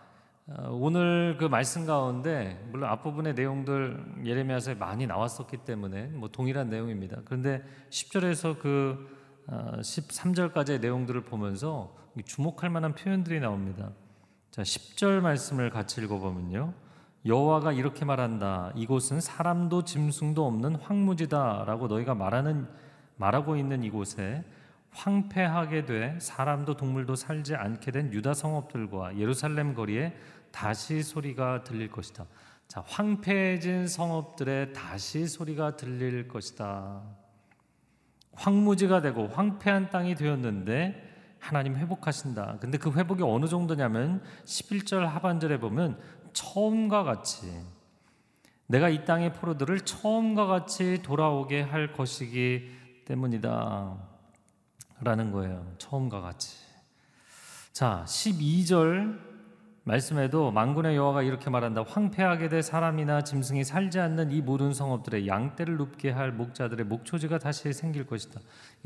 어, 0.48 0.68
오늘 0.70 1.38
그 1.38 1.46
말씀 1.46 1.86
가운데 1.86 2.62
물론 2.70 2.90
앞부분의 2.90 3.32
내용들 3.32 4.20
예레미야서에 4.22 4.74
많이 4.74 5.06
나왔었기 5.06 5.64
때문에 5.64 6.08
뭐 6.08 6.28
동일한 6.28 6.68
내용입니다. 6.68 7.22
그런데 7.24 7.62
10절에서 7.88 8.58
그 8.58 9.08
13절까지의 9.48 10.74
어, 10.74 10.78
내용들을 10.80 11.22
보면서 11.22 11.96
주목할 12.22 12.68
만한 12.68 12.94
표현들이 12.94 13.40
나옵니다. 13.40 13.92
자, 14.50 14.60
10절 14.60 15.20
말씀을 15.20 15.70
같이 15.70 16.02
읽어 16.02 16.18
보면요. 16.18 16.74
여호와가 17.24 17.72
이렇게 17.72 18.04
말한다. 18.04 18.72
이곳은 18.76 19.22
사람도 19.22 19.84
짐승도 19.84 20.46
없는 20.46 20.74
황무지다라고 20.74 21.88
너희가 21.88 22.14
말하는 22.14 22.68
말하고 23.16 23.56
있는 23.56 23.84
이곳에 23.84 24.44
황폐하게 24.92 25.86
돼 25.86 26.18
사람도 26.20 26.76
동물도 26.76 27.14
살지 27.14 27.54
않게 27.54 27.90
된 27.90 28.12
유다 28.12 28.34
성읍들과 28.34 29.18
예루살렘 29.18 29.74
거리에 29.74 30.14
다시 30.50 31.02
소리가 31.02 31.64
들릴 31.64 31.90
것이다. 31.90 32.26
자, 32.66 32.84
황폐해진 32.86 33.88
성읍들에 33.88 34.72
다시 34.72 35.26
소리가 35.26 35.76
들릴 35.76 36.28
것이다. 36.28 37.02
황무지가 38.32 39.00
되고 39.00 39.28
황폐한 39.28 39.90
땅이 39.90 40.14
되었는데 40.14 41.08
하나님 41.38 41.76
회복하신다. 41.76 42.58
근데 42.60 42.78
그 42.78 42.92
회복이 42.92 43.22
어느 43.22 43.46
정도냐면 43.46 44.22
11절 44.44 45.00
하반절에 45.00 45.58
보면 45.58 45.98
처음과 46.32 47.02
같이 47.02 47.50
내가 48.66 48.88
이 48.88 49.04
땅의 49.04 49.32
포로들을 49.32 49.80
처음과 49.80 50.46
같이 50.46 51.02
돌아오게 51.02 51.62
할 51.62 51.92
것이기 51.92 52.70
때문이다. 53.04 54.09
라는 55.02 55.32
거예요. 55.32 55.66
처음과 55.78 56.20
같이. 56.20 56.56
자, 57.72 58.04
12절 58.06 59.18
말씀에도 59.84 60.50
만군의 60.50 60.94
여호와가 60.94 61.22
이렇게 61.22 61.48
말한다. 61.48 61.84
황폐하게 61.88 62.48
될 62.48 62.62
사람이나 62.62 63.24
짐승이 63.24 63.64
살지 63.64 63.98
않는 63.98 64.30
이 64.30 64.42
모든 64.42 64.74
성읍들의 64.74 65.26
양떼를 65.26 65.78
눕게 65.78 66.10
할 66.10 66.32
목자들의 66.32 66.84
목초지가 66.86 67.38
다시 67.38 67.72
생길 67.72 68.06
것이다. 68.06 68.40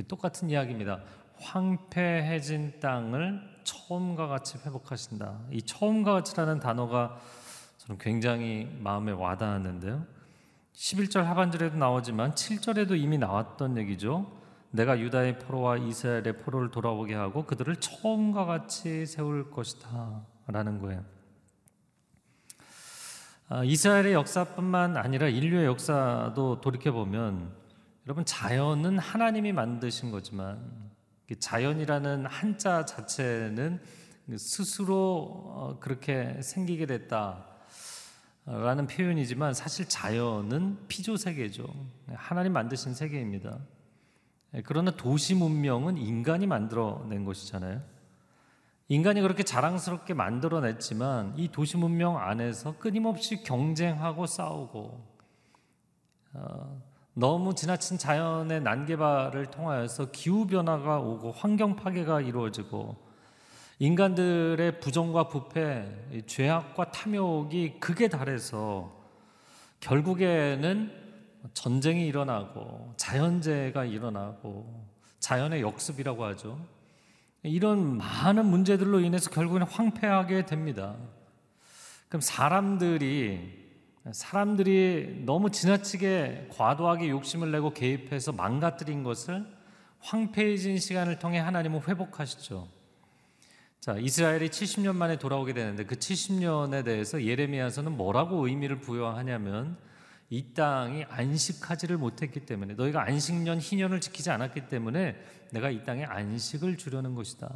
똑같은 0.06 0.50
이야기입니다. 0.50 1.00
황폐해진 1.40 2.78
땅을 2.80 3.42
처음과 3.64 4.28
같이 4.28 4.58
회복하신다. 4.64 5.40
이 5.50 5.62
처음과 5.62 6.12
같이라는 6.12 6.60
단어가 6.60 7.18
저는 7.78 7.98
굉장히 7.98 8.68
마음에 8.80 9.10
와닿았는데요. 9.10 10.06
11절 10.74 11.22
하반절에도 11.24 11.76
나오지만 11.76 12.32
7절에도 12.32 12.98
이미 12.98 13.18
나왔던 13.18 13.76
얘기죠. 13.78 14.43
내가 14.74 14.98
유다의 14.98 15.38
포로와 15.38 15.76
이스라엘의 15.76 16.38
포로를 16.38 16.72
돌아오게 16.72 17.14
하고 17.14 17.46
그들을 17.46 17.76
처음과 17.76 18.44
같이 18.44 19.06
세울 19.06 19.48
것이다. 19.52 20.26
라는 20.48 20.80
거예요. 20.80 21.04
아, 23.48 23.62
이스라엘의 23.62 24.14
역사뿐만 24.14 24.96
아니라 24.96 25.28
인류의 25.28 25.66
역사도 25.66 26.60
돌이켜 26.60 26.90
보면 26.90 27.54
여러분 28.06 28.24
자연은 28.24 28.98
하나님이 28.98 29.52
만드신 29.52 30.10
거지만 30.10 30.90
자연이라는 31.38 32.26
한자 32.26 32.84
자체는 32.84 33.80
스스로 34.36 35.52
어, 35.54 35.78
그렇게 35.78 36.42
생기게 36.42 36.86
됐다 36.86 37.46
라는 38.44 38.88
표현이지만 38.88 39.54
사실 39.54 39.88
자연은 39.88 40.88
피조 40.88 41.16
세계죠. 41.16 41.64
하나님 42.12 42.52
만드신 42.52 42.94
세계입니다. 42.94 43.60
그러나 44.62 44.90
도시 44.92 45.34
문명은 45.34 45.96
인간이 45.96 46.46
만들어낸 46.46 47.24
것이잖아요. 47.24 47.82
인간이 48.88 49.22
그렇게 49.22 49.42
자랑스럽게 49.42 50.14
만들어냈지만 50.14 51.34
이 51.36 51.48
도시 51.48 51.76
문명 51.76 52.18
안에서 52.18 52.78
끊임없이 52.78 53.42
경쟁하고 53.42 54.26
싸우고 54.26 55.14
어, 56.34 56.82
너무 57.14 57.54
지나친 57.54 57.96
자연의 57.96 58.60
난개발을 58.62 59.46
통하여서 59.46 60.10
기후 60.10 60.46
변화가 60.46 60.98
오고 60.98 61.32
환경 61.32 61.76
파괴가 61.76 62.20
이루어지고 62.20 62.96
인간들의 63.78 64.80
부정과 64.80 65.28
부패, 65.28 66.22
죄악과 66.26 66.90
탐욕이 66.90 67.80
극에 67.80 68.08
달해서 68.08 68.92
결국에는 69.80 71.03
전쟁이 71.52 72.06
일어나고 72.06 72.94
자연재해가 72.96 73.84
일어나고 73.84 74.88
자연의 75.18 75.60
역습이라고 75.60 76.24
하죠. 76.24 76.58
이런 77.42 77.98
많은 77.98 78.46
문제들로 78.46 79.00
인해서 79.00 79.30
결국에는 79.30 79.66
황폐하게 79.66 80.46
됩니다. 80.46 80.96
그럼 82.08 82.20
사람들이 82.22 83.64
사람들이 84.12 85.22
너무 85.24 85.50
지나치게 85.50 86.48
과도하게 86.50 87.08
욕심을 87.08 87.50
내고 87.50 87.72
개입해서 87.72 88.32
망가뜨린 88.32 89.02
것을 89.02 89.46
황폐해진 90.00 90.78
시간을 90.78 91.18
통해 91.18 91.38
하나님은 91.38 91.80
회복하시죠. 91.88 92.68
자, 93.80 93.96
이스라엘이 93.98 94.48
70년 94.48 94.94
만에 94.96 95.18
돌아오게 95.18 95.54
되는데 95.54 95.84
그 95.84 95.96
70년에 95.96 96.84
대해서 96.84 97.22
예레미야서는 97.22 97.92
뭐라고 97.96 98.46
의미를 98.46 98.80
부여하냐면 98.80 99.78
이 100.34 100.52
땅이 100.52 101.04
안식하지를 101.04 101.96
못했기 101.96 102.40
때문에 102.40 102.74
너희가 102.74 103.02
안식년 103.02 103.60
희년을 103.60 104.00
지키지 104.00 104.30
않았기 104.30 104.68
때문에 104.68 105.16
내가 105.52 105.70
이 105.70 105.84
땅에 105.84 106.04
안식을 106.04 106.76
주려는 106.76 107.14
것이다. 107.14 107.48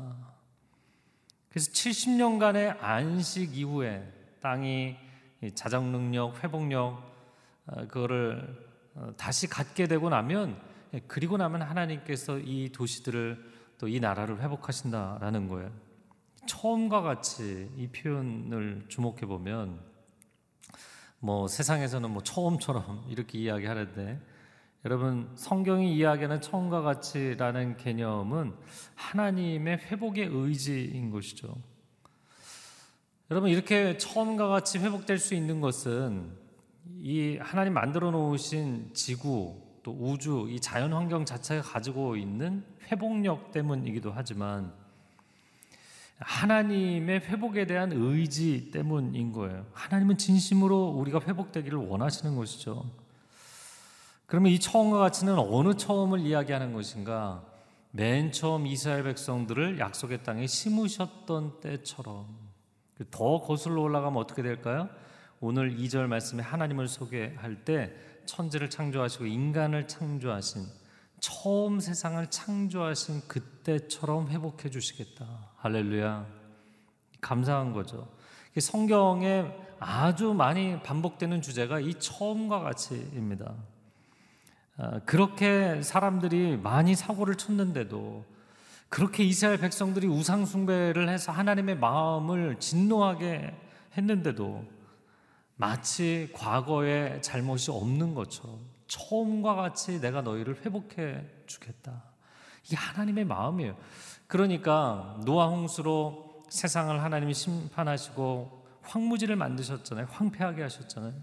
그래서 1.49 1.73
70년간의 1.73 2.81
안식 2.81 3.57
이후에 3.57 4.13
땅이 4.41 4.97
자정 5.55 5.91
능력, 5.91 6.43
회복력 6.45 7.03
어, 7.67 7.87
그거를 7.89 8.67
어, 8.95 9.13
다시 9.17 9.49
갖게 9.49 9.89
되고 9.89 10.09
나면 10.09 10.61
예, 10.95 11.01
그리고 11.07 11.37
나면 11.37 11.63
하나님께서 11.63 12.39
이 12.39 12.71
도시들을 12.73 13.59
또 13.79 13.89
이 13.89 14.01
나라를 14.01 14.41
회복하신다라는 14.43 15.49
거예요. 15.49 15.73
처음과 16.47 17.03
같이 17.03 17.71
이 17.77 17.89
표현을 17.89 18.87
주목해 18.89 19.21
보면 19.21 19.81
뭐 21.21 21.49
세상에서는 21.49 22.11
뭐 22.11 22.23
처음처럼 22.23 23.07
이렇게 23.11 23.39
이야기하는데 23.39 24.21
여러분 24.85 25.31
성경이 25.35 25.97
이야기하는 25.97 26.41
처음과 26.41 26.83
같이라는 26.83 27.77
개념은 27.77 28.55
하나님의 28.95 29.79
회복의 29.79 30.29
의지인 30.31 31.11
것이죠. 31.11 31.57
여러분 33.31 33.51
이렇게 33.51 33.99
처음과 33.99 34.49
같이 34.49 34.79
회복될 34.79 35.19
수 35.19 35.35
있는 35.35 35.61
것은 35.61 36.33
이 37.01 37.37
하나님 37.41 37.75
만들어 37.75 38.11
놓으신 38.11 38.95
지구 38.95 39.61
또 39.83 39.93
우주 39.93 40.47
이 40.49 40.61
자연 40.61 40.93
환경 40.93 41.25
자체가 41.25 41.63
가지고 41.63 42.17
있는 42.17 42.65
회복력 42.85 43.53
때문이기도 43.53 44.13
하지만 44.15 44.73
하나님의 46.19 47.21
회복에 47.21 47.67
대한 47.67 47.93
의지 47.93 48.71
때문인 48.73 49.33
거예요. 49.33 49.67
하나님은 49.73 50.19
진심으로 50.19 50.89
우리가 50.89 51.21
회복되기를 51.21 51.79
원하시는 51.79 52.35
것이죠. 52.37 52.85
그러면 54.27 54.53
이 54.53 54.59
처음과 54.59 54.99
같이는 54.99 55.39
어느 55.39 55.75
처음을 55.75 56.21
이야기하는 56.21 56.73
것인가? 56.73 57.45
맨 57.93 58.33
처음 58.33 58.67
이스라엘 58.67 59.05
백성들을 59.05 59.79
약속의 59.79 60.23
땅에 60.23 60.47
심으셨던 60.47 61.61
때처럼 61.61 62.27
더 63.11 63.41
거슬러 63.41 63.81
올라가면 63.83 64.21
어떻게 64.21 64.43
될까요? 64.43 64.91
오늘 65.41 65.77
2절 65.77 66.07
말씀에 66.09 66.43
하나님을 66.43 66.89
소개할 66.89 67.65
때 67.65 67.95
천지를 68.27 68.69
창조하시고 68.69 69.27
인간을 69.27 69.89
창조하신 69.89 70.67
처음 71.21 71.81
세상을 71.81 72.29
창조하신 72.29 73.23
그때처럼 73.29 74.29
회복해 74.29 74.69
주시겠다. 74.69 75.48
할렐루야. 75.59 76.25
감사한 77.21 77.73
거죠. 77.73 78.09
성경에 78.61 79.53
아주 79.81 80.33
많이 80.33 80.81
반복되는 80.85 81.43
주제가 81.43 81.81
이 81.81 81.95
처음과 81.95 82.61
같이입니다. 82.61 83.55
아, 84.77 85.01
그렇게 85.01 85.83
사람들이 85.83 86.57
많이 86.59 86.95
사고를 86.95 87.35
쳤는데도 87.35 88.25
그렇게 88.89 89.25
이스라엘 89.25 89.59
백성들이 89.59 90.07
우상 90.07 90.47
숭배를 90.47 91.09
해서 91.09 91.33
하나님의 91.33 91.77
마음을 91.79 92.61
진노하게 92.61 93.53
했는데도 93.97 94.65
마치 95.57 96.31
과거에 96.35 97.21
잘못이 97.21 97.73
없는 97.73 98.15
것처럼 98.15 98.61
처음과 98.87 99.57
같이 99.57 100.01
내가 100.01 100.23
너희를 100.23 100.65
회복해 100.65 101.27
주겠다. 101.47 102.08
이게 102.65 102.77
하나님의 102.77 103.25
마음이에요. 103.25 103.77
그러니까 104.27 105.19
노아 105.25 105.47
홍수로 105.49 106.45
세상을 106.49 107.03
하나님이 107.03 107.35
심판하시고 107.35 108.67
황무지를 108.83 109.37
만드셨잖아요. 109.37 110.07
황폐하게 110.11 110.63
하셨잖아요. 110.63 111.15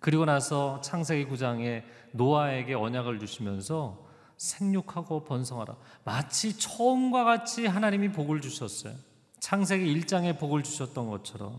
그리고 0.00 0.24
나서 0.24 0.80
창세기 0.80 1.30
9장에 1.30 1.82
노아에게 2.12 2.74
언약을 2.74 3.18
주시면서 3.18 4.06
생육하고 4.36 5.24
번성하라. 5.24 5.76
마치 6.04 6.56
처음과 6.56 7.24
같이 7.24 7.66
하나님이 7.66 8.12
복을 8.12 8.40
주셨어요. 8.40 8.94
창세기 9.40 10.00
1장에 10.00 10.38
복을 10.38 10.62
주셨던 10.62 11.08
것처럼. 11.10 11.58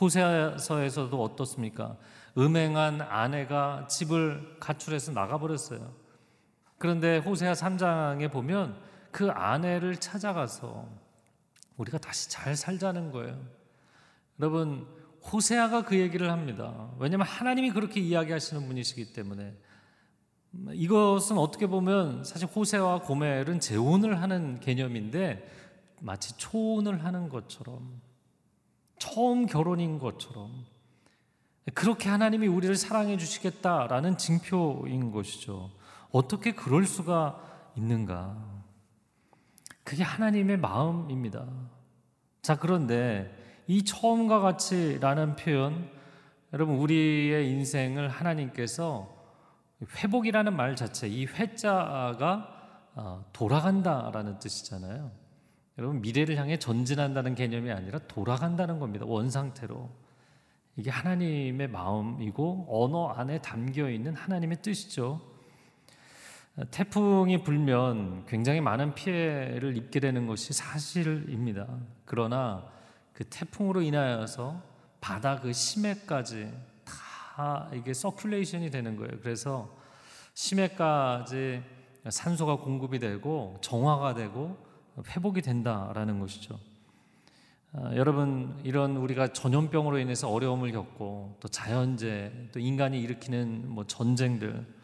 호세아서에서도 0.00 1.22
어떻습니까? 1.22 1.96
음행한 2.36 3.02
아내가 3.02 3.86
집을 3.88 4.56
가출해서 4.60 5.12
나가버렸어요. 5.12 5.92
그런데 6.78 7.18
호세아 7.18 7.52
3장에 7.52 8.30
보면 8.30 8.78
그 9.10 9.30
아내를 9.30 9.96
찾아가서 9.96 10.88
우리가 11.76 11.98
다시 11.98 12.30
잘 12.30 12.56
살자는 12.56 13.10
거예요. 13.10 13.38
여러분, 14.40 14.86
호세아가 15.32 15.82
그 15.82 15.98
얘기를 15.98 16.30
합니다. 16.30 16.90
왜냐하면 16.98 17.26
하나님이 17.26 17.70
그렇게 17.70 18.00
이야기하시는 18.00 18.66
분이시기 18.66 19.12
때문에 19.12 19.54
이것은 20.72 21.38
어떻게 21.38 21.66
보면 21.66 22.24
사실 22.24 22.48
호세와 22.48 23.02
고멜은 23.02 23.60
재혼을 23.60 24.22
하는 24.22 24.60
개념인데 24.60 25.46
마치 26.00 26.36
초혼을 26.36 27.04
하는 27.04 27.28
것처럼 27.28 28.00
처음 28.98 29.46
결혼인 29.46 29.98
것처럼 29.98 30.64
그렇게 31.74 32.08
하나님이 32.08 32.46
우리를 32.46 32.74
사랑해 32.76 33.16
주시겠다라는 33.16 34.16
징표인 34.16 35.10
것이죠. 35.10 35.70
어떻게 36.10 36.52
그럴 36.52 36.84
수가 36.84 37.72
있는가? 37.76 38.36
그게 39.84 40.02
하나님의 40.02 40.58
마음입니다. 40.58 41.46
자, 42.42 42.58
그런데 42.58 43.34
이 43.66 43.84
처음과 43.84 44.40
같이라는 44.40 45.36
표현, 45.36 45.90
여러분, 46.52 46.76
우리의 46.76 47.50
인생을 47.50 48.08
하나님께서 48.08 49.14
회복이라는 49.82 50.56
말 50.56 50.76
자체, 50.76 51.08
이 51.08 51.26
회자가 51.26 52.54
어, 52.94 53.24
돌아간다라는 53.32 54.38
뜻이잖아요. 54.40 55.10
여러분, 55.78 56.00
미래를 56.00 56.36
향해 56.36 56.58
전진한다는 56.58 57.34
개념이 57.34 57.70
아니라 57.70 57.98
돌아간다는 58.08 58.80
겁니다. 58.80 59.04
원상태로. 59.06 59.88
이게 60.76 60.90
하나님의 60.90 61.68
마음이고 61.68 62.66
언어 62.68 63.08
안에 63.08 63.40
담겨 63.40 63.88
있는 63.88 64.14
하나님의 64.14 64.62
뜻이죠. 64.62 65.20
태풍이 66.70 67.42
불면 67.42 68.26
굉장히 68.26 68.60
많은 68.60 68.94
피해를 68.94 69.76
입게 69.76 70.00
되는 70.00 70.26
것이 70.26 70.52
사실입니다. 70.52 71.66
그러나 72.04 72.64
그 73.12 73.24
태풍으로 73.24 73.80
인하여서 73.82 74.60
바다 75.00 75.40
그 75.40 75.52
심해까지 75.52 76.52
다 76.84 77.70
이게 77.72 77.92
서큘레이션이 77.92 78.72
되는 78.72 78.96
거예요. 78.96 79.12
그래서 79.22 79.72
심해까지 80.34 81.62
산소가 82.08 82.56
공급이 82.56 82.98
되고 82.98 83.58
정화가 83.60 84.14
되고 84.14 84.56
회복이 85.06 85.42
된다라는 85.42 86.18
것이죠. 86.18 86.58
아, 87.72 87.94
여러분 87.94 88.58
이런 88.64 88.96
우리가 88.96 89.32
전염병으로 89.32 89.98
인해서 89.98 90.28
어려움을 90.30 90.72
겪고 90.72 91.36
또 91.38 91.48
자연재 91.48 92.48
또 92.52 92.58
인간이 92.58 93.00
일으키는 93.00 93.68
뭐 93.68 93.86
전쟁들 93.86 94.77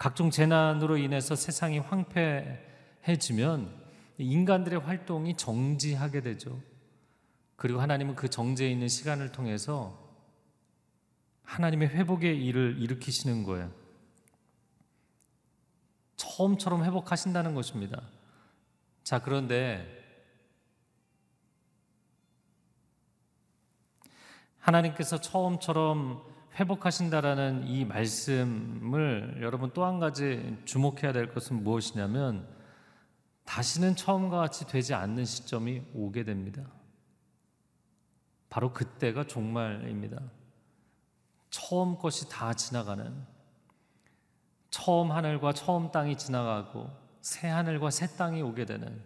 각종 0.00 0.30
재난으로 0.30 0.96
인해서 0.96 1.36
세상이 1.36 1.78
황폐해지면 1.78 3.70
인간들의 4.16 4.80
활동이 4.80 5.36
정지하게 5.36 6.22
되죠. 6.22 6.58
그리고 7.56 7.82
하나님은 7.82 8.14
그 8.14 8.30
정지해 8.30 8.70
있는 8.70 8.88
시간을 8.88 9.30
통해서 9.30 10.10
하나님의 11.42 11.88
회복의 11.88 12.42
일을 12.46 12.76
일으키시는 12.78 13.42
거예요. 13.42 13.70
처음처럼 16.16 16.82
회복하신다는 16.82 17.54
것입니다. 17.54 18.00
자, 19.04 19.20
그런데 19.20 19.86
하나님께서 24.60 25.20
처음처럼 25.20 26.29
회복하신다라는 26.60 27.66
이 27.68 27.86
말씀을 27.86 29.38
여러분 29.40 29.70
또 29.72 29.86
한 29.86 29.98
가지 29.98 30.58
주목해야 30.66 31.12
될 31.12 31.32
것은 31.32 31.64
무엇이냐면 31.64 32.46
다시는 33.46 33.96
처음과 33.96 34.36
같이 34.36 34.66
되지 34.66 34.92
않는 34.92 35.24
시점이 35.24 35.82
오게 35.94 36.24
됩니다. 36.24 36.62
바로 38.50 38.74
그때가 38.74 39.24
종말입니다. 39.24 40.20
처음 41.48 41.96
것이 41.96 42.28
다 42.28 42.52
지나가는 42.52 43.10
처음 44.68 45.12
하늘과 45.12 45.54
처음 45.54 45.90
땅이 45.90 46.18
지나가고 46.18 46.90
새 47.22 47.48
하늘과 47.48 47.90
새 47.90 48.06
땅이 48.18 48.42
오게 48.42 48.66
되는 48.66 49.02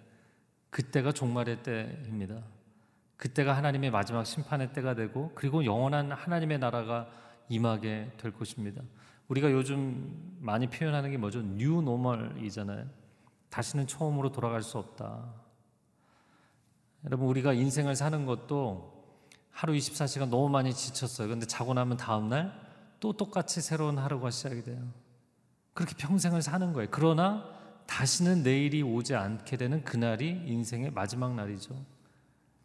그때가 0.70 1.12
종말의 1.12 1.62
때입니다. 1.62 2.42
그때가 3.16 3.56
하나님의 3.56 3.92
마지막 3.92 4.24
심판의 4.24 4.72
때가 4.72 4.94
되고 4.94 5.30
그리고 5.36 5.64
영원한 5.64 6.10
하나님의 6.10 6.58
나라가 6.58 7.08
임하게 7.48 8.12
될 8.16 8.32
것입니다. 8.32 8.82
우리가 9.28 9.50
요즘 9.52 10.36
많이 10.40 10.68
표현하는 10.68 11.10
게 11.10 11.16
뭐죠? 11.16 11.42
new 11.42 11.80
normal이잖아요. 11.82 12.86
다시는 13.50 13.86
처음으로 13.86 14.32
돌아갈 14.32 14.62
수 14.62 14.78
없다. 14.78 15.32
여러분 17.04 17.28
우리가 17.28 17.52
인생을 17.52 17.96
사는 17.96 18.26
것도 18.26 18.92
하루 19.50 19.72
24시간 19.74 20.28
너무 20.28 20.48
많이 20.48 20.74
지쳤어요. 20.74 21.28
근데 21.28 21.46
자고 21.46 21.74
나면 21.74 21.96
다음 21.96 22.28
날 22.28 22.64
또 23.04 23.12
똑같이 23.12 23.60
새로운 23.60 23.98
하루가 23.98 24.30
시작이 24.30 24.62
돼요. 24.62 24.82
그렇게 25.74 25.94
평생을 25.94 26.40
사는 26.40 26.72
거예요. 26.72 26.88
그러나 26.90 27.44
다시는 27.86 28.42
내일이 28.42 28.82
오지 28.82 29.14
않게 29.14 29.58
되는 29.58 29.84
그날이 29.84 30.30
인생의 30.46 30.90
마지막 30.90 31.34
날이죠. 31.34 31.84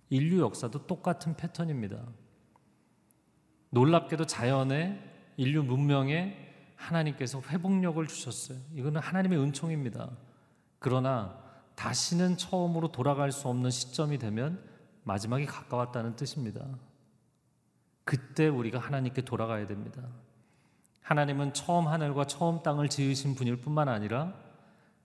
인류 0.09 0.39
역사도 0.39 0.87
똑같은 0.87 1.35
패턴입니다. 1.35 2.01
놀랍게도 3.69 4.25
자연에 4.25 4.99
인류 5.37 5.63
문명에 5.63 6.49
하나님께서 6.75 7.41
회복력을 7.41 8.05
주셨어요. 8.07 8.57
이거는 8.73 9.01
하나님의 9.01 9.39
은총입니다. 9.39 10.09
그러나 10.79 11.37
다시는 11.75 12.37
처음으로 12.37 12.91
돌아갈 12.91 13.31
수 13.31 13.47
없는 13.47 13.69
시점이 13.69 14.17
되면 14.17 14.61
마지막이 15.03 15.45
가까웠다는 15.45 16.15
뜻입니다. 16.15 16.65
그때 18.03 18.47
우리가 18.47 18.79
하나님께 18.79 19.21
돌아가야 19.21 19.67
됩니다. 19.67 20.01
하나님은 21.01 21.53
처음 21.53 21.87
하늘과 21.87 22.25
처음 22.27 22.61
땅을 22.63 22.89
지으신 22.89 23.35
분일 23.35 23.57
뿐만 23.57 23.87
아니라 23.87 24.33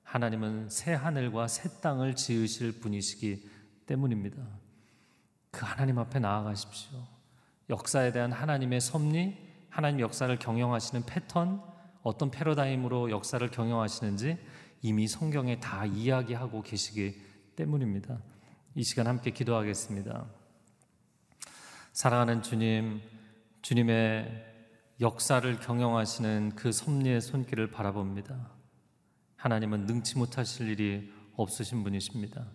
하나님은 0.02 0.68
새 0.68 0.94
하늘과 0.94 1.48
새 1.48 1.80
땅을 1.80 2.14
지으실 2.14 2.80
분이시기 2.80 3.48
때문입니다. 3.86 4.36
그 5.50 5.64
하나님 5.64 5.98
앞에 5.98 6.18
나아가십시오. 6.18 7.13
역사에 7.70 8.12
대한 8.12 8.32
하나님의 8.32 8.80
섭리, 8.80 9.36
하나님 9.70 10.00
역사를 10.00 10.36
경영하시는 10.38 11.04
패턴, 11.06 11.62
어떤 12.02 12.30
패러다임으로 12.30 13.10
역사를 13.10 13.50
경영하시는지 13.50 14.38
이미 14.82 15.08
성경에 15.08 15.58
다 15.60 15.86
이야기하고 15.86 16.62
계시기 16.62 17.20
때문입니다. 17.56 18.18
이 18.74 18.82
시간 18.82 19.06
함께 19.06 19.30
기도하겠습니다. 19.30 20.26
사랑하는 21.92 22.42
주님, 22.42 23.00
주님의 23.62 24.52
역사를 25.00 25.58
경영하시는 25.58 26.52
그 26.54 26.70
섭리의 26.70 27.20
손길을 27.20 27.70
바라봅니다. 27.70 28.50
하나님은 29.36 29.86
능치 29.86 30.18
못하실 30.18 30.68
일이 30.68 31.12
없으신 31.36 31.82
분이십니다. 31.82 32.46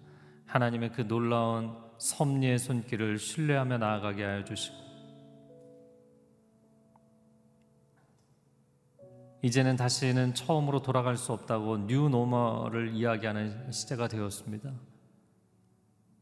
하나님의 0.45 0.91
그 0.93 1.07
놀라운 1.07 1.75
섭리의 1.97 2.59
손길을 2.59 3.17
신뢰하며 3.17 3.77
나아가게 3.79 4.23
하여 4.23 4.43
주시고 4.43 4.88
이제는 9.41 9.77
다시는 9.77 10.33
처음으로 10.33 10.81
돌아갈 10.81 11.15
수 11.15 11.31
없다고 11.31 11.87
new 11.87 12.09
normal을 12.09 12.93
이야기하는 12.93 13.71
시대가 13.71 14.07
되었습니다. 14.07 14.71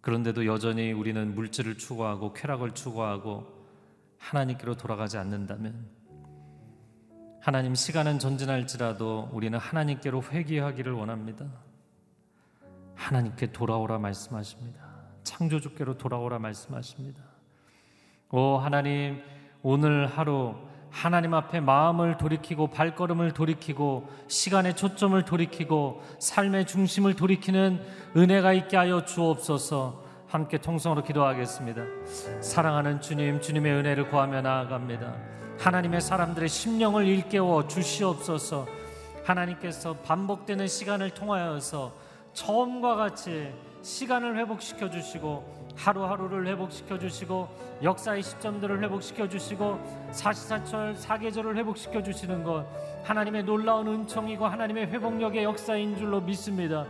그런데도 0.02 0.46
여전히 0.46 0.92
우리는 0.92 1.34
물질을 1.34 1.78
추구하고 1.78 2.34
쾌락을 2.34 2.72
추구하고 2.72 3.46
하나님께로 4.20 4.78
돌아가지 4.78 5.18
않는다면 5.18 5.90
하나님 7.42 7.76
시간은 7.76 8.20
전진할지라도 8.20 9.30
우리는 9.32 9.58
하나님께로 9.58 10.22
회귀하기를 10.22 10.94
원합니다. 10.94 11.46
하나님께 12.96 13.52
돌아오라 13.52 14.00
말씀하십니다. 14.00 14.80
창조주께로 15.24 15.98
돌아오라 15.98 16.40
말씀하십니다. 16.40 17.22
오 18.32 18.58
하나님 18.58 19.22
오늘 19.62 20.08
하루 20.08 20.56
하나님 20.90 21.34
앞에 21.34 21.60
마음을 21.60 22.18
돌이키고 22.18 22.68
발걸음을 22.68 23.34
돌이키고 23.34 24.10
시간의 24.28 24.76
초점을 24.76 25.24
돌이키고 25.24 26.02
삶의 26.20 26.66
중심을 26.66 27.16
돌이키는 27.16 27.82
은혜가 28.16 28.54
있게 28.54 28.78
하여 28.78 29.06
주옵소서. 29.06 30.06
함께 30.28 30.58
통성으로 30.58 31.04
기도하겠습니다. 31.04 31.82
사랑하는 32.42 33.00
주님, 33.00 33.40
주님의 33.40 33.74
은혜를 33.74 34.10
구하며 34.10 34.42
나아갑니다. 34.42 35.16
하나님의 35.60 36.02
사람들의 36.02 36.50
심령을 36.50 37.08
일깨워 37.08 37.68
주시옵소서. 37.68 38.68
하나님께서 39.24 39.96
반복되는 39.98 40.68
시간을 40.68 41.12
통하여서 41.12 41.94
처음과 42.34 42.96
같이 42.96 43.54
시간을 43.82 44.38
회복시켜 44.38 44.90
주시고 44.90 45.57
하루하루를 45.78 46.48
회복시켜 46.48 46.98
주시고 46.98 47.48
역사의 47.84 48.24
시점들을 48.24 48.84
회복시켜 48.84 49.30
주시고 49.30 49.80
사시사철 50.12 50.96
사계절을 50.96 51.56
회복시켜 51.58 52.02
주시는 52.02 52.44
것 52.44 52.66
하나님의 53.04 53.44
놀라운 53.44 53.88
은총이고 53.88 54.46
하나님의 54.46 54.88
회복력의 54.88 55.44
역사인 55.44 55.96
줄로 55.98 56.20
믿습니다. 56.20 56.86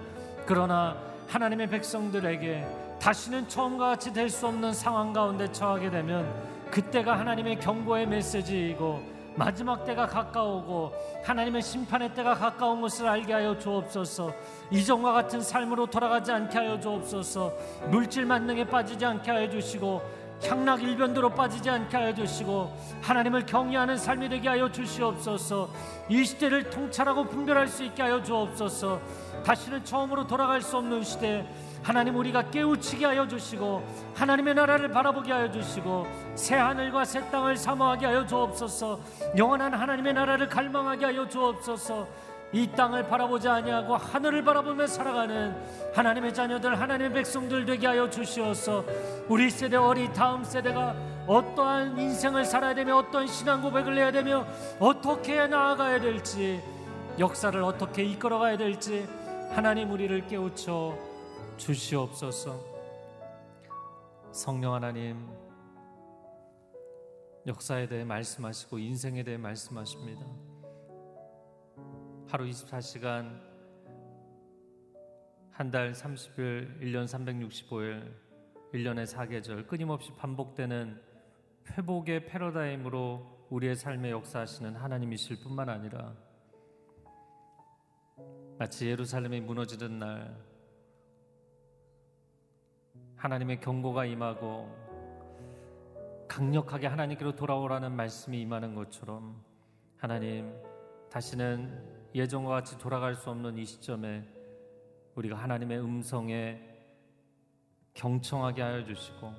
그러나 0.45 0.95
하나님의 1.27 1.67
백성들에게 1.69 2.65
다시는 3.01 3.47
처음과 3.47 3.89
같이 3.89 4.13
될 4.13 4.29
수 4.29 4.47
없는 4.47 4.73
상황 4.73 5.13
가운데 5.13 5.51
처하게 5.51 5.89
되면 5.91 6.25
그때가 6.71 7.19
하나님의 7.19 7.59
경고의 7.59 8.07
메시지이고 8.07 9.16
마지막 9.37 9.85
때가 9.85 10.07
가까우고 10.07 10.93
하나님의 11.23 11.61
심판의 11.61 12.13
때가 12.15 12.33
가까운 12.33 12.81
것을 12.81 13.07
알게 13.07 13.31
하여 13.31 13.57
주옵소서. 13.57 14.33
이전과 14.71 15.13
같은 15.13 15.41
삶으로 15.41 15.85
돌아가지 15.85 16.31
않게 16.31 16.57
하여 16.57 16.79
주옵소서. 16.79 17.53
물질 17.89 18.25
만능에 18.25 18.65
빠지지 18.65 19.05
않게 19.05 19.29
하여 19.29 19.47
주시고 19.47 20.01
향락 20.43 20.81
일변도로 20.81 21.29
빠지지 21.31 21.69
않게 21.69 21.97
하여 21.97 22.13
주시고 22.13 22.75
하나님을 23.01 23.45
경외하는 23.45 23.97
삶이 23.97 24.27
되게 24.27 24.49
하여 24.49 24.71
주시옵소서. 24.71 25.69
이 26.09 26.25
시대를 26.25 26.71
통찰하고 26.71 27.25
분별할 27.25 27.67
수 27.67 27.83
있게 27.83 28.01
하여 28.01 28.21
주옵소서. 28.23 28.99
다시는 29.45 29.85
처음으로 29.85 30.25
돌아갈 30.25 30.63
수 30.63 30.77
없는 30.77 31.03
시대 31.03 31.45
하나님 31.87 32.17
우리가 32.17 32.51
깨우치게 32.51 33.05
하여 33.05 33.25
주시고 33.25 33.81
하나님의 34.13 34.55
나라를 34.55 34.89
바라보게 34.89 35.31
하여 35.31 35.49
주시고 35.49 36.05
새 36.35 36.57
하늘과 36.57 37.05
새 37.05 37.21
땅을 37.31 37.55
사모하게 37.55 38.07
하여 38.07 38.27
주옵소서. 38.27 38.99
영원한 39.37 39.73
하나님의 39.73 40.13
나라를 40.13 40.49
갈망하게 40.49 41.05
하여 41.05 41.25
주옵소서. 41.29 42.05
이 42.51 42.69
땅을 42.75 43.07
바라보지 43.07 43.47
아니하고 43.47 43.95
하늘을 43.95 44.43
바라보며 44.43 44.85
살아가는 44.85 45.55
하나님의 45.93 46.33
자녀들 46.33 46.77
하나님의 46.77 47.13
백성들 47.13 47.65
되게 47.65 47.87
하여 47.87 48.09
주시옵소서 48.09 48.85
우리 49.27 49.49
세대 49.49 49.75
어리 49.75 50.11
다음 50.13 50.45
세대가 50.45 50.95
어떠한 51.25 51.99
인생을 51.99 52.45
살아야 52.45 52.73
되며 52.73 52.95
어떤 52.95 53.27
신앙 53.27 53.61
고백을 53.61 53.97
해야 53.97 54.13
되며 54.13 54.45
어떻게 54.79 55.45
나아가야 55.45 55.99
될지 55.99 56.61
역사를 57.19 57.61
어떻게 57.61 58.03
이끌어가야 58.03 58.55
될지 58.55 59.05
하나님 59.51 59.91
우리를 59.91 60.25
깨우쳐 60.27 61.06
주시옵소서. 61.57 62.77
성령 64.31 64.73
하나님 64.73 65.27
역사에 67.47 67.87
대해 67.87 68.03
말씀하시고 68.03 68.77
인생에 68.77 69.23
대해 69.23 69.37
말씀하십니다. 69.37 70.25
하루 72.29 72.45
24시간 72.45 73.41
한 75.51 75.71
달 75.71 75.91
30일 75.91 76.79
1년 76.81 77.05
365일 77.05 78.13
1년의 78.73 79.07
4계절 79.07 79.65
끊임없이 79.65 80.11
반복되는 80.15 81.01
회복의 81.71 82.27
패러다임으로 82.27 83.47
우리의 83.49 83.75
삶에 83.75 84.11
역사하시는 84.11 84.75
하나님이실 84.75 85.41
뿐만 85.41 85.69
아니라 85.69 86.13
마치 88.59 88.87
예루살렘이 88.87 89.41
무너지는 89.41 89.97
날 89.97 90.46
하나님의 93.17 93.59
경고가 93.59 94.05
임하고 94.05 94.69
강력하게 96.27 96.87
하나님께로 96.87 97.35
돌아오라는 97.35 97.91
말씀이 97.91 98.39
임하는 98.41 98.75
것처럼 98.75 99.41
하나님 99.97 100.53
다시는 101.09 101.97
예전과 102.13 102.49
같이 102.49 102.77
돌아갈 102.77 103.15
수 103.15 103.29
없는 103.29 103.57
이 103.57 103.65
시점에 103.65 104.23
우리가 105.15 105.35
하나님의 105.35 105.79
음성에 105.79 106.61
경청하게 107.95 108.61
하여 108.61 108.83
주시고 108.83 109.33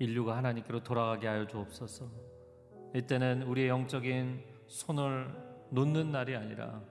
인류가 0.00 0.36
하나님께로 0.36 0.82
돌아가게 0.82 1.28
하여 1.28 1.46
주옵소서. 1.46 2.06
이때는 2.94 3.42
우리의 3.42 3.68
영적인 3.68 4.42
손을 4.66 5.32
놓는 5.70 6.10
날이 6.10 6.34
아니라 6.34 6.82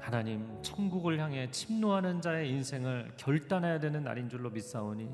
하나님 0.00 0.60
천국을 0.62 1.18
향해 1.20 1.50
침노하는 1.50 2.20
자의 2.20 2.48
인생을 2.50 3.12
결단해야 3.16 3.78
되는 3.78 4.02
날인 4.02 4.28
줄로 4.28 4.50
믿사오니 4.50 5.08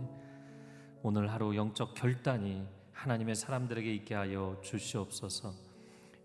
오늘 1.03 1.31
하루 1.31 1.55
영적 1.55 1.95
결단이 1.95 2.67
하나님의 2.93 3.35
사람들에게 3.35 3.93
있게 3.95 4.15
하여 4.15 4.59
주시옵소서. 4.63 5.53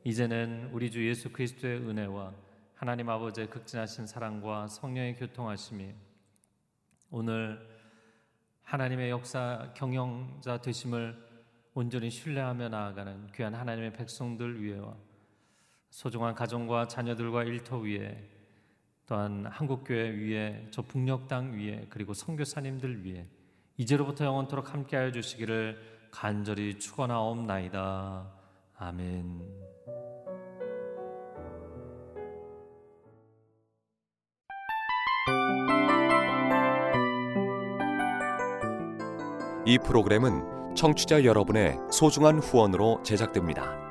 이제는 0.03 0.69
우리 0.71 0.89
주 0.89 1.05
예수 1.07 1.31
그리스도의 1.31 1.79
은혜와 1.79 2.33
하나님 2.75 3.09
아버지의 3.09 3.49
극진하신 3.49 4.07
사랑과 4.07 4.67
성령의 4.67 5.15
교통하심이 5.15 5.93
오늘 7.09 7.67
하나님의 8.63 9.09
역사 9.09 9.71
경영자 9.75 10.61
되심을 10.61 11.15
온전히 11.73 12.09
신뢰하며 12.09 12.69
나아가는 12.69 13.27
귀한 13.35 13.53
하나님의 13.53 13.93
백성들 13.93 14.63
위에와 14.63 14.95
소중한 15.89 16.33
가정과 16.35 16.87
자녀들과 16.87 17.43
일터 17.43 17.79
위에 17.79 18.40
또한 19.11 19.45
한국교회 19.45 20.09
위에 20.11 20.67
저 20.71 20.81
북녘 20.81 21.27
땅 21.27 21.51
위에 21.51 21.85
그리고 21.89 22.13
선교사님들 22.13 23.05
위에 23.05 23.27
이제로부터 23.75 24.23
영원토록 24.23 24.73
함께하여 24.73 25.11
주시기를 25.11 25.77
간절히 26.11 26.79
축원하옵나이다. 26.79 28.31
아멘. 28.77 29.41
이 39.65 39.77
프로그램은 39.77 40.73
청취자 40.73 41.25
여러분의 41.25 41.75
소중한 41.91 42.39
후원으로 42.39 43.03
제작됩니다. 43.03 43.90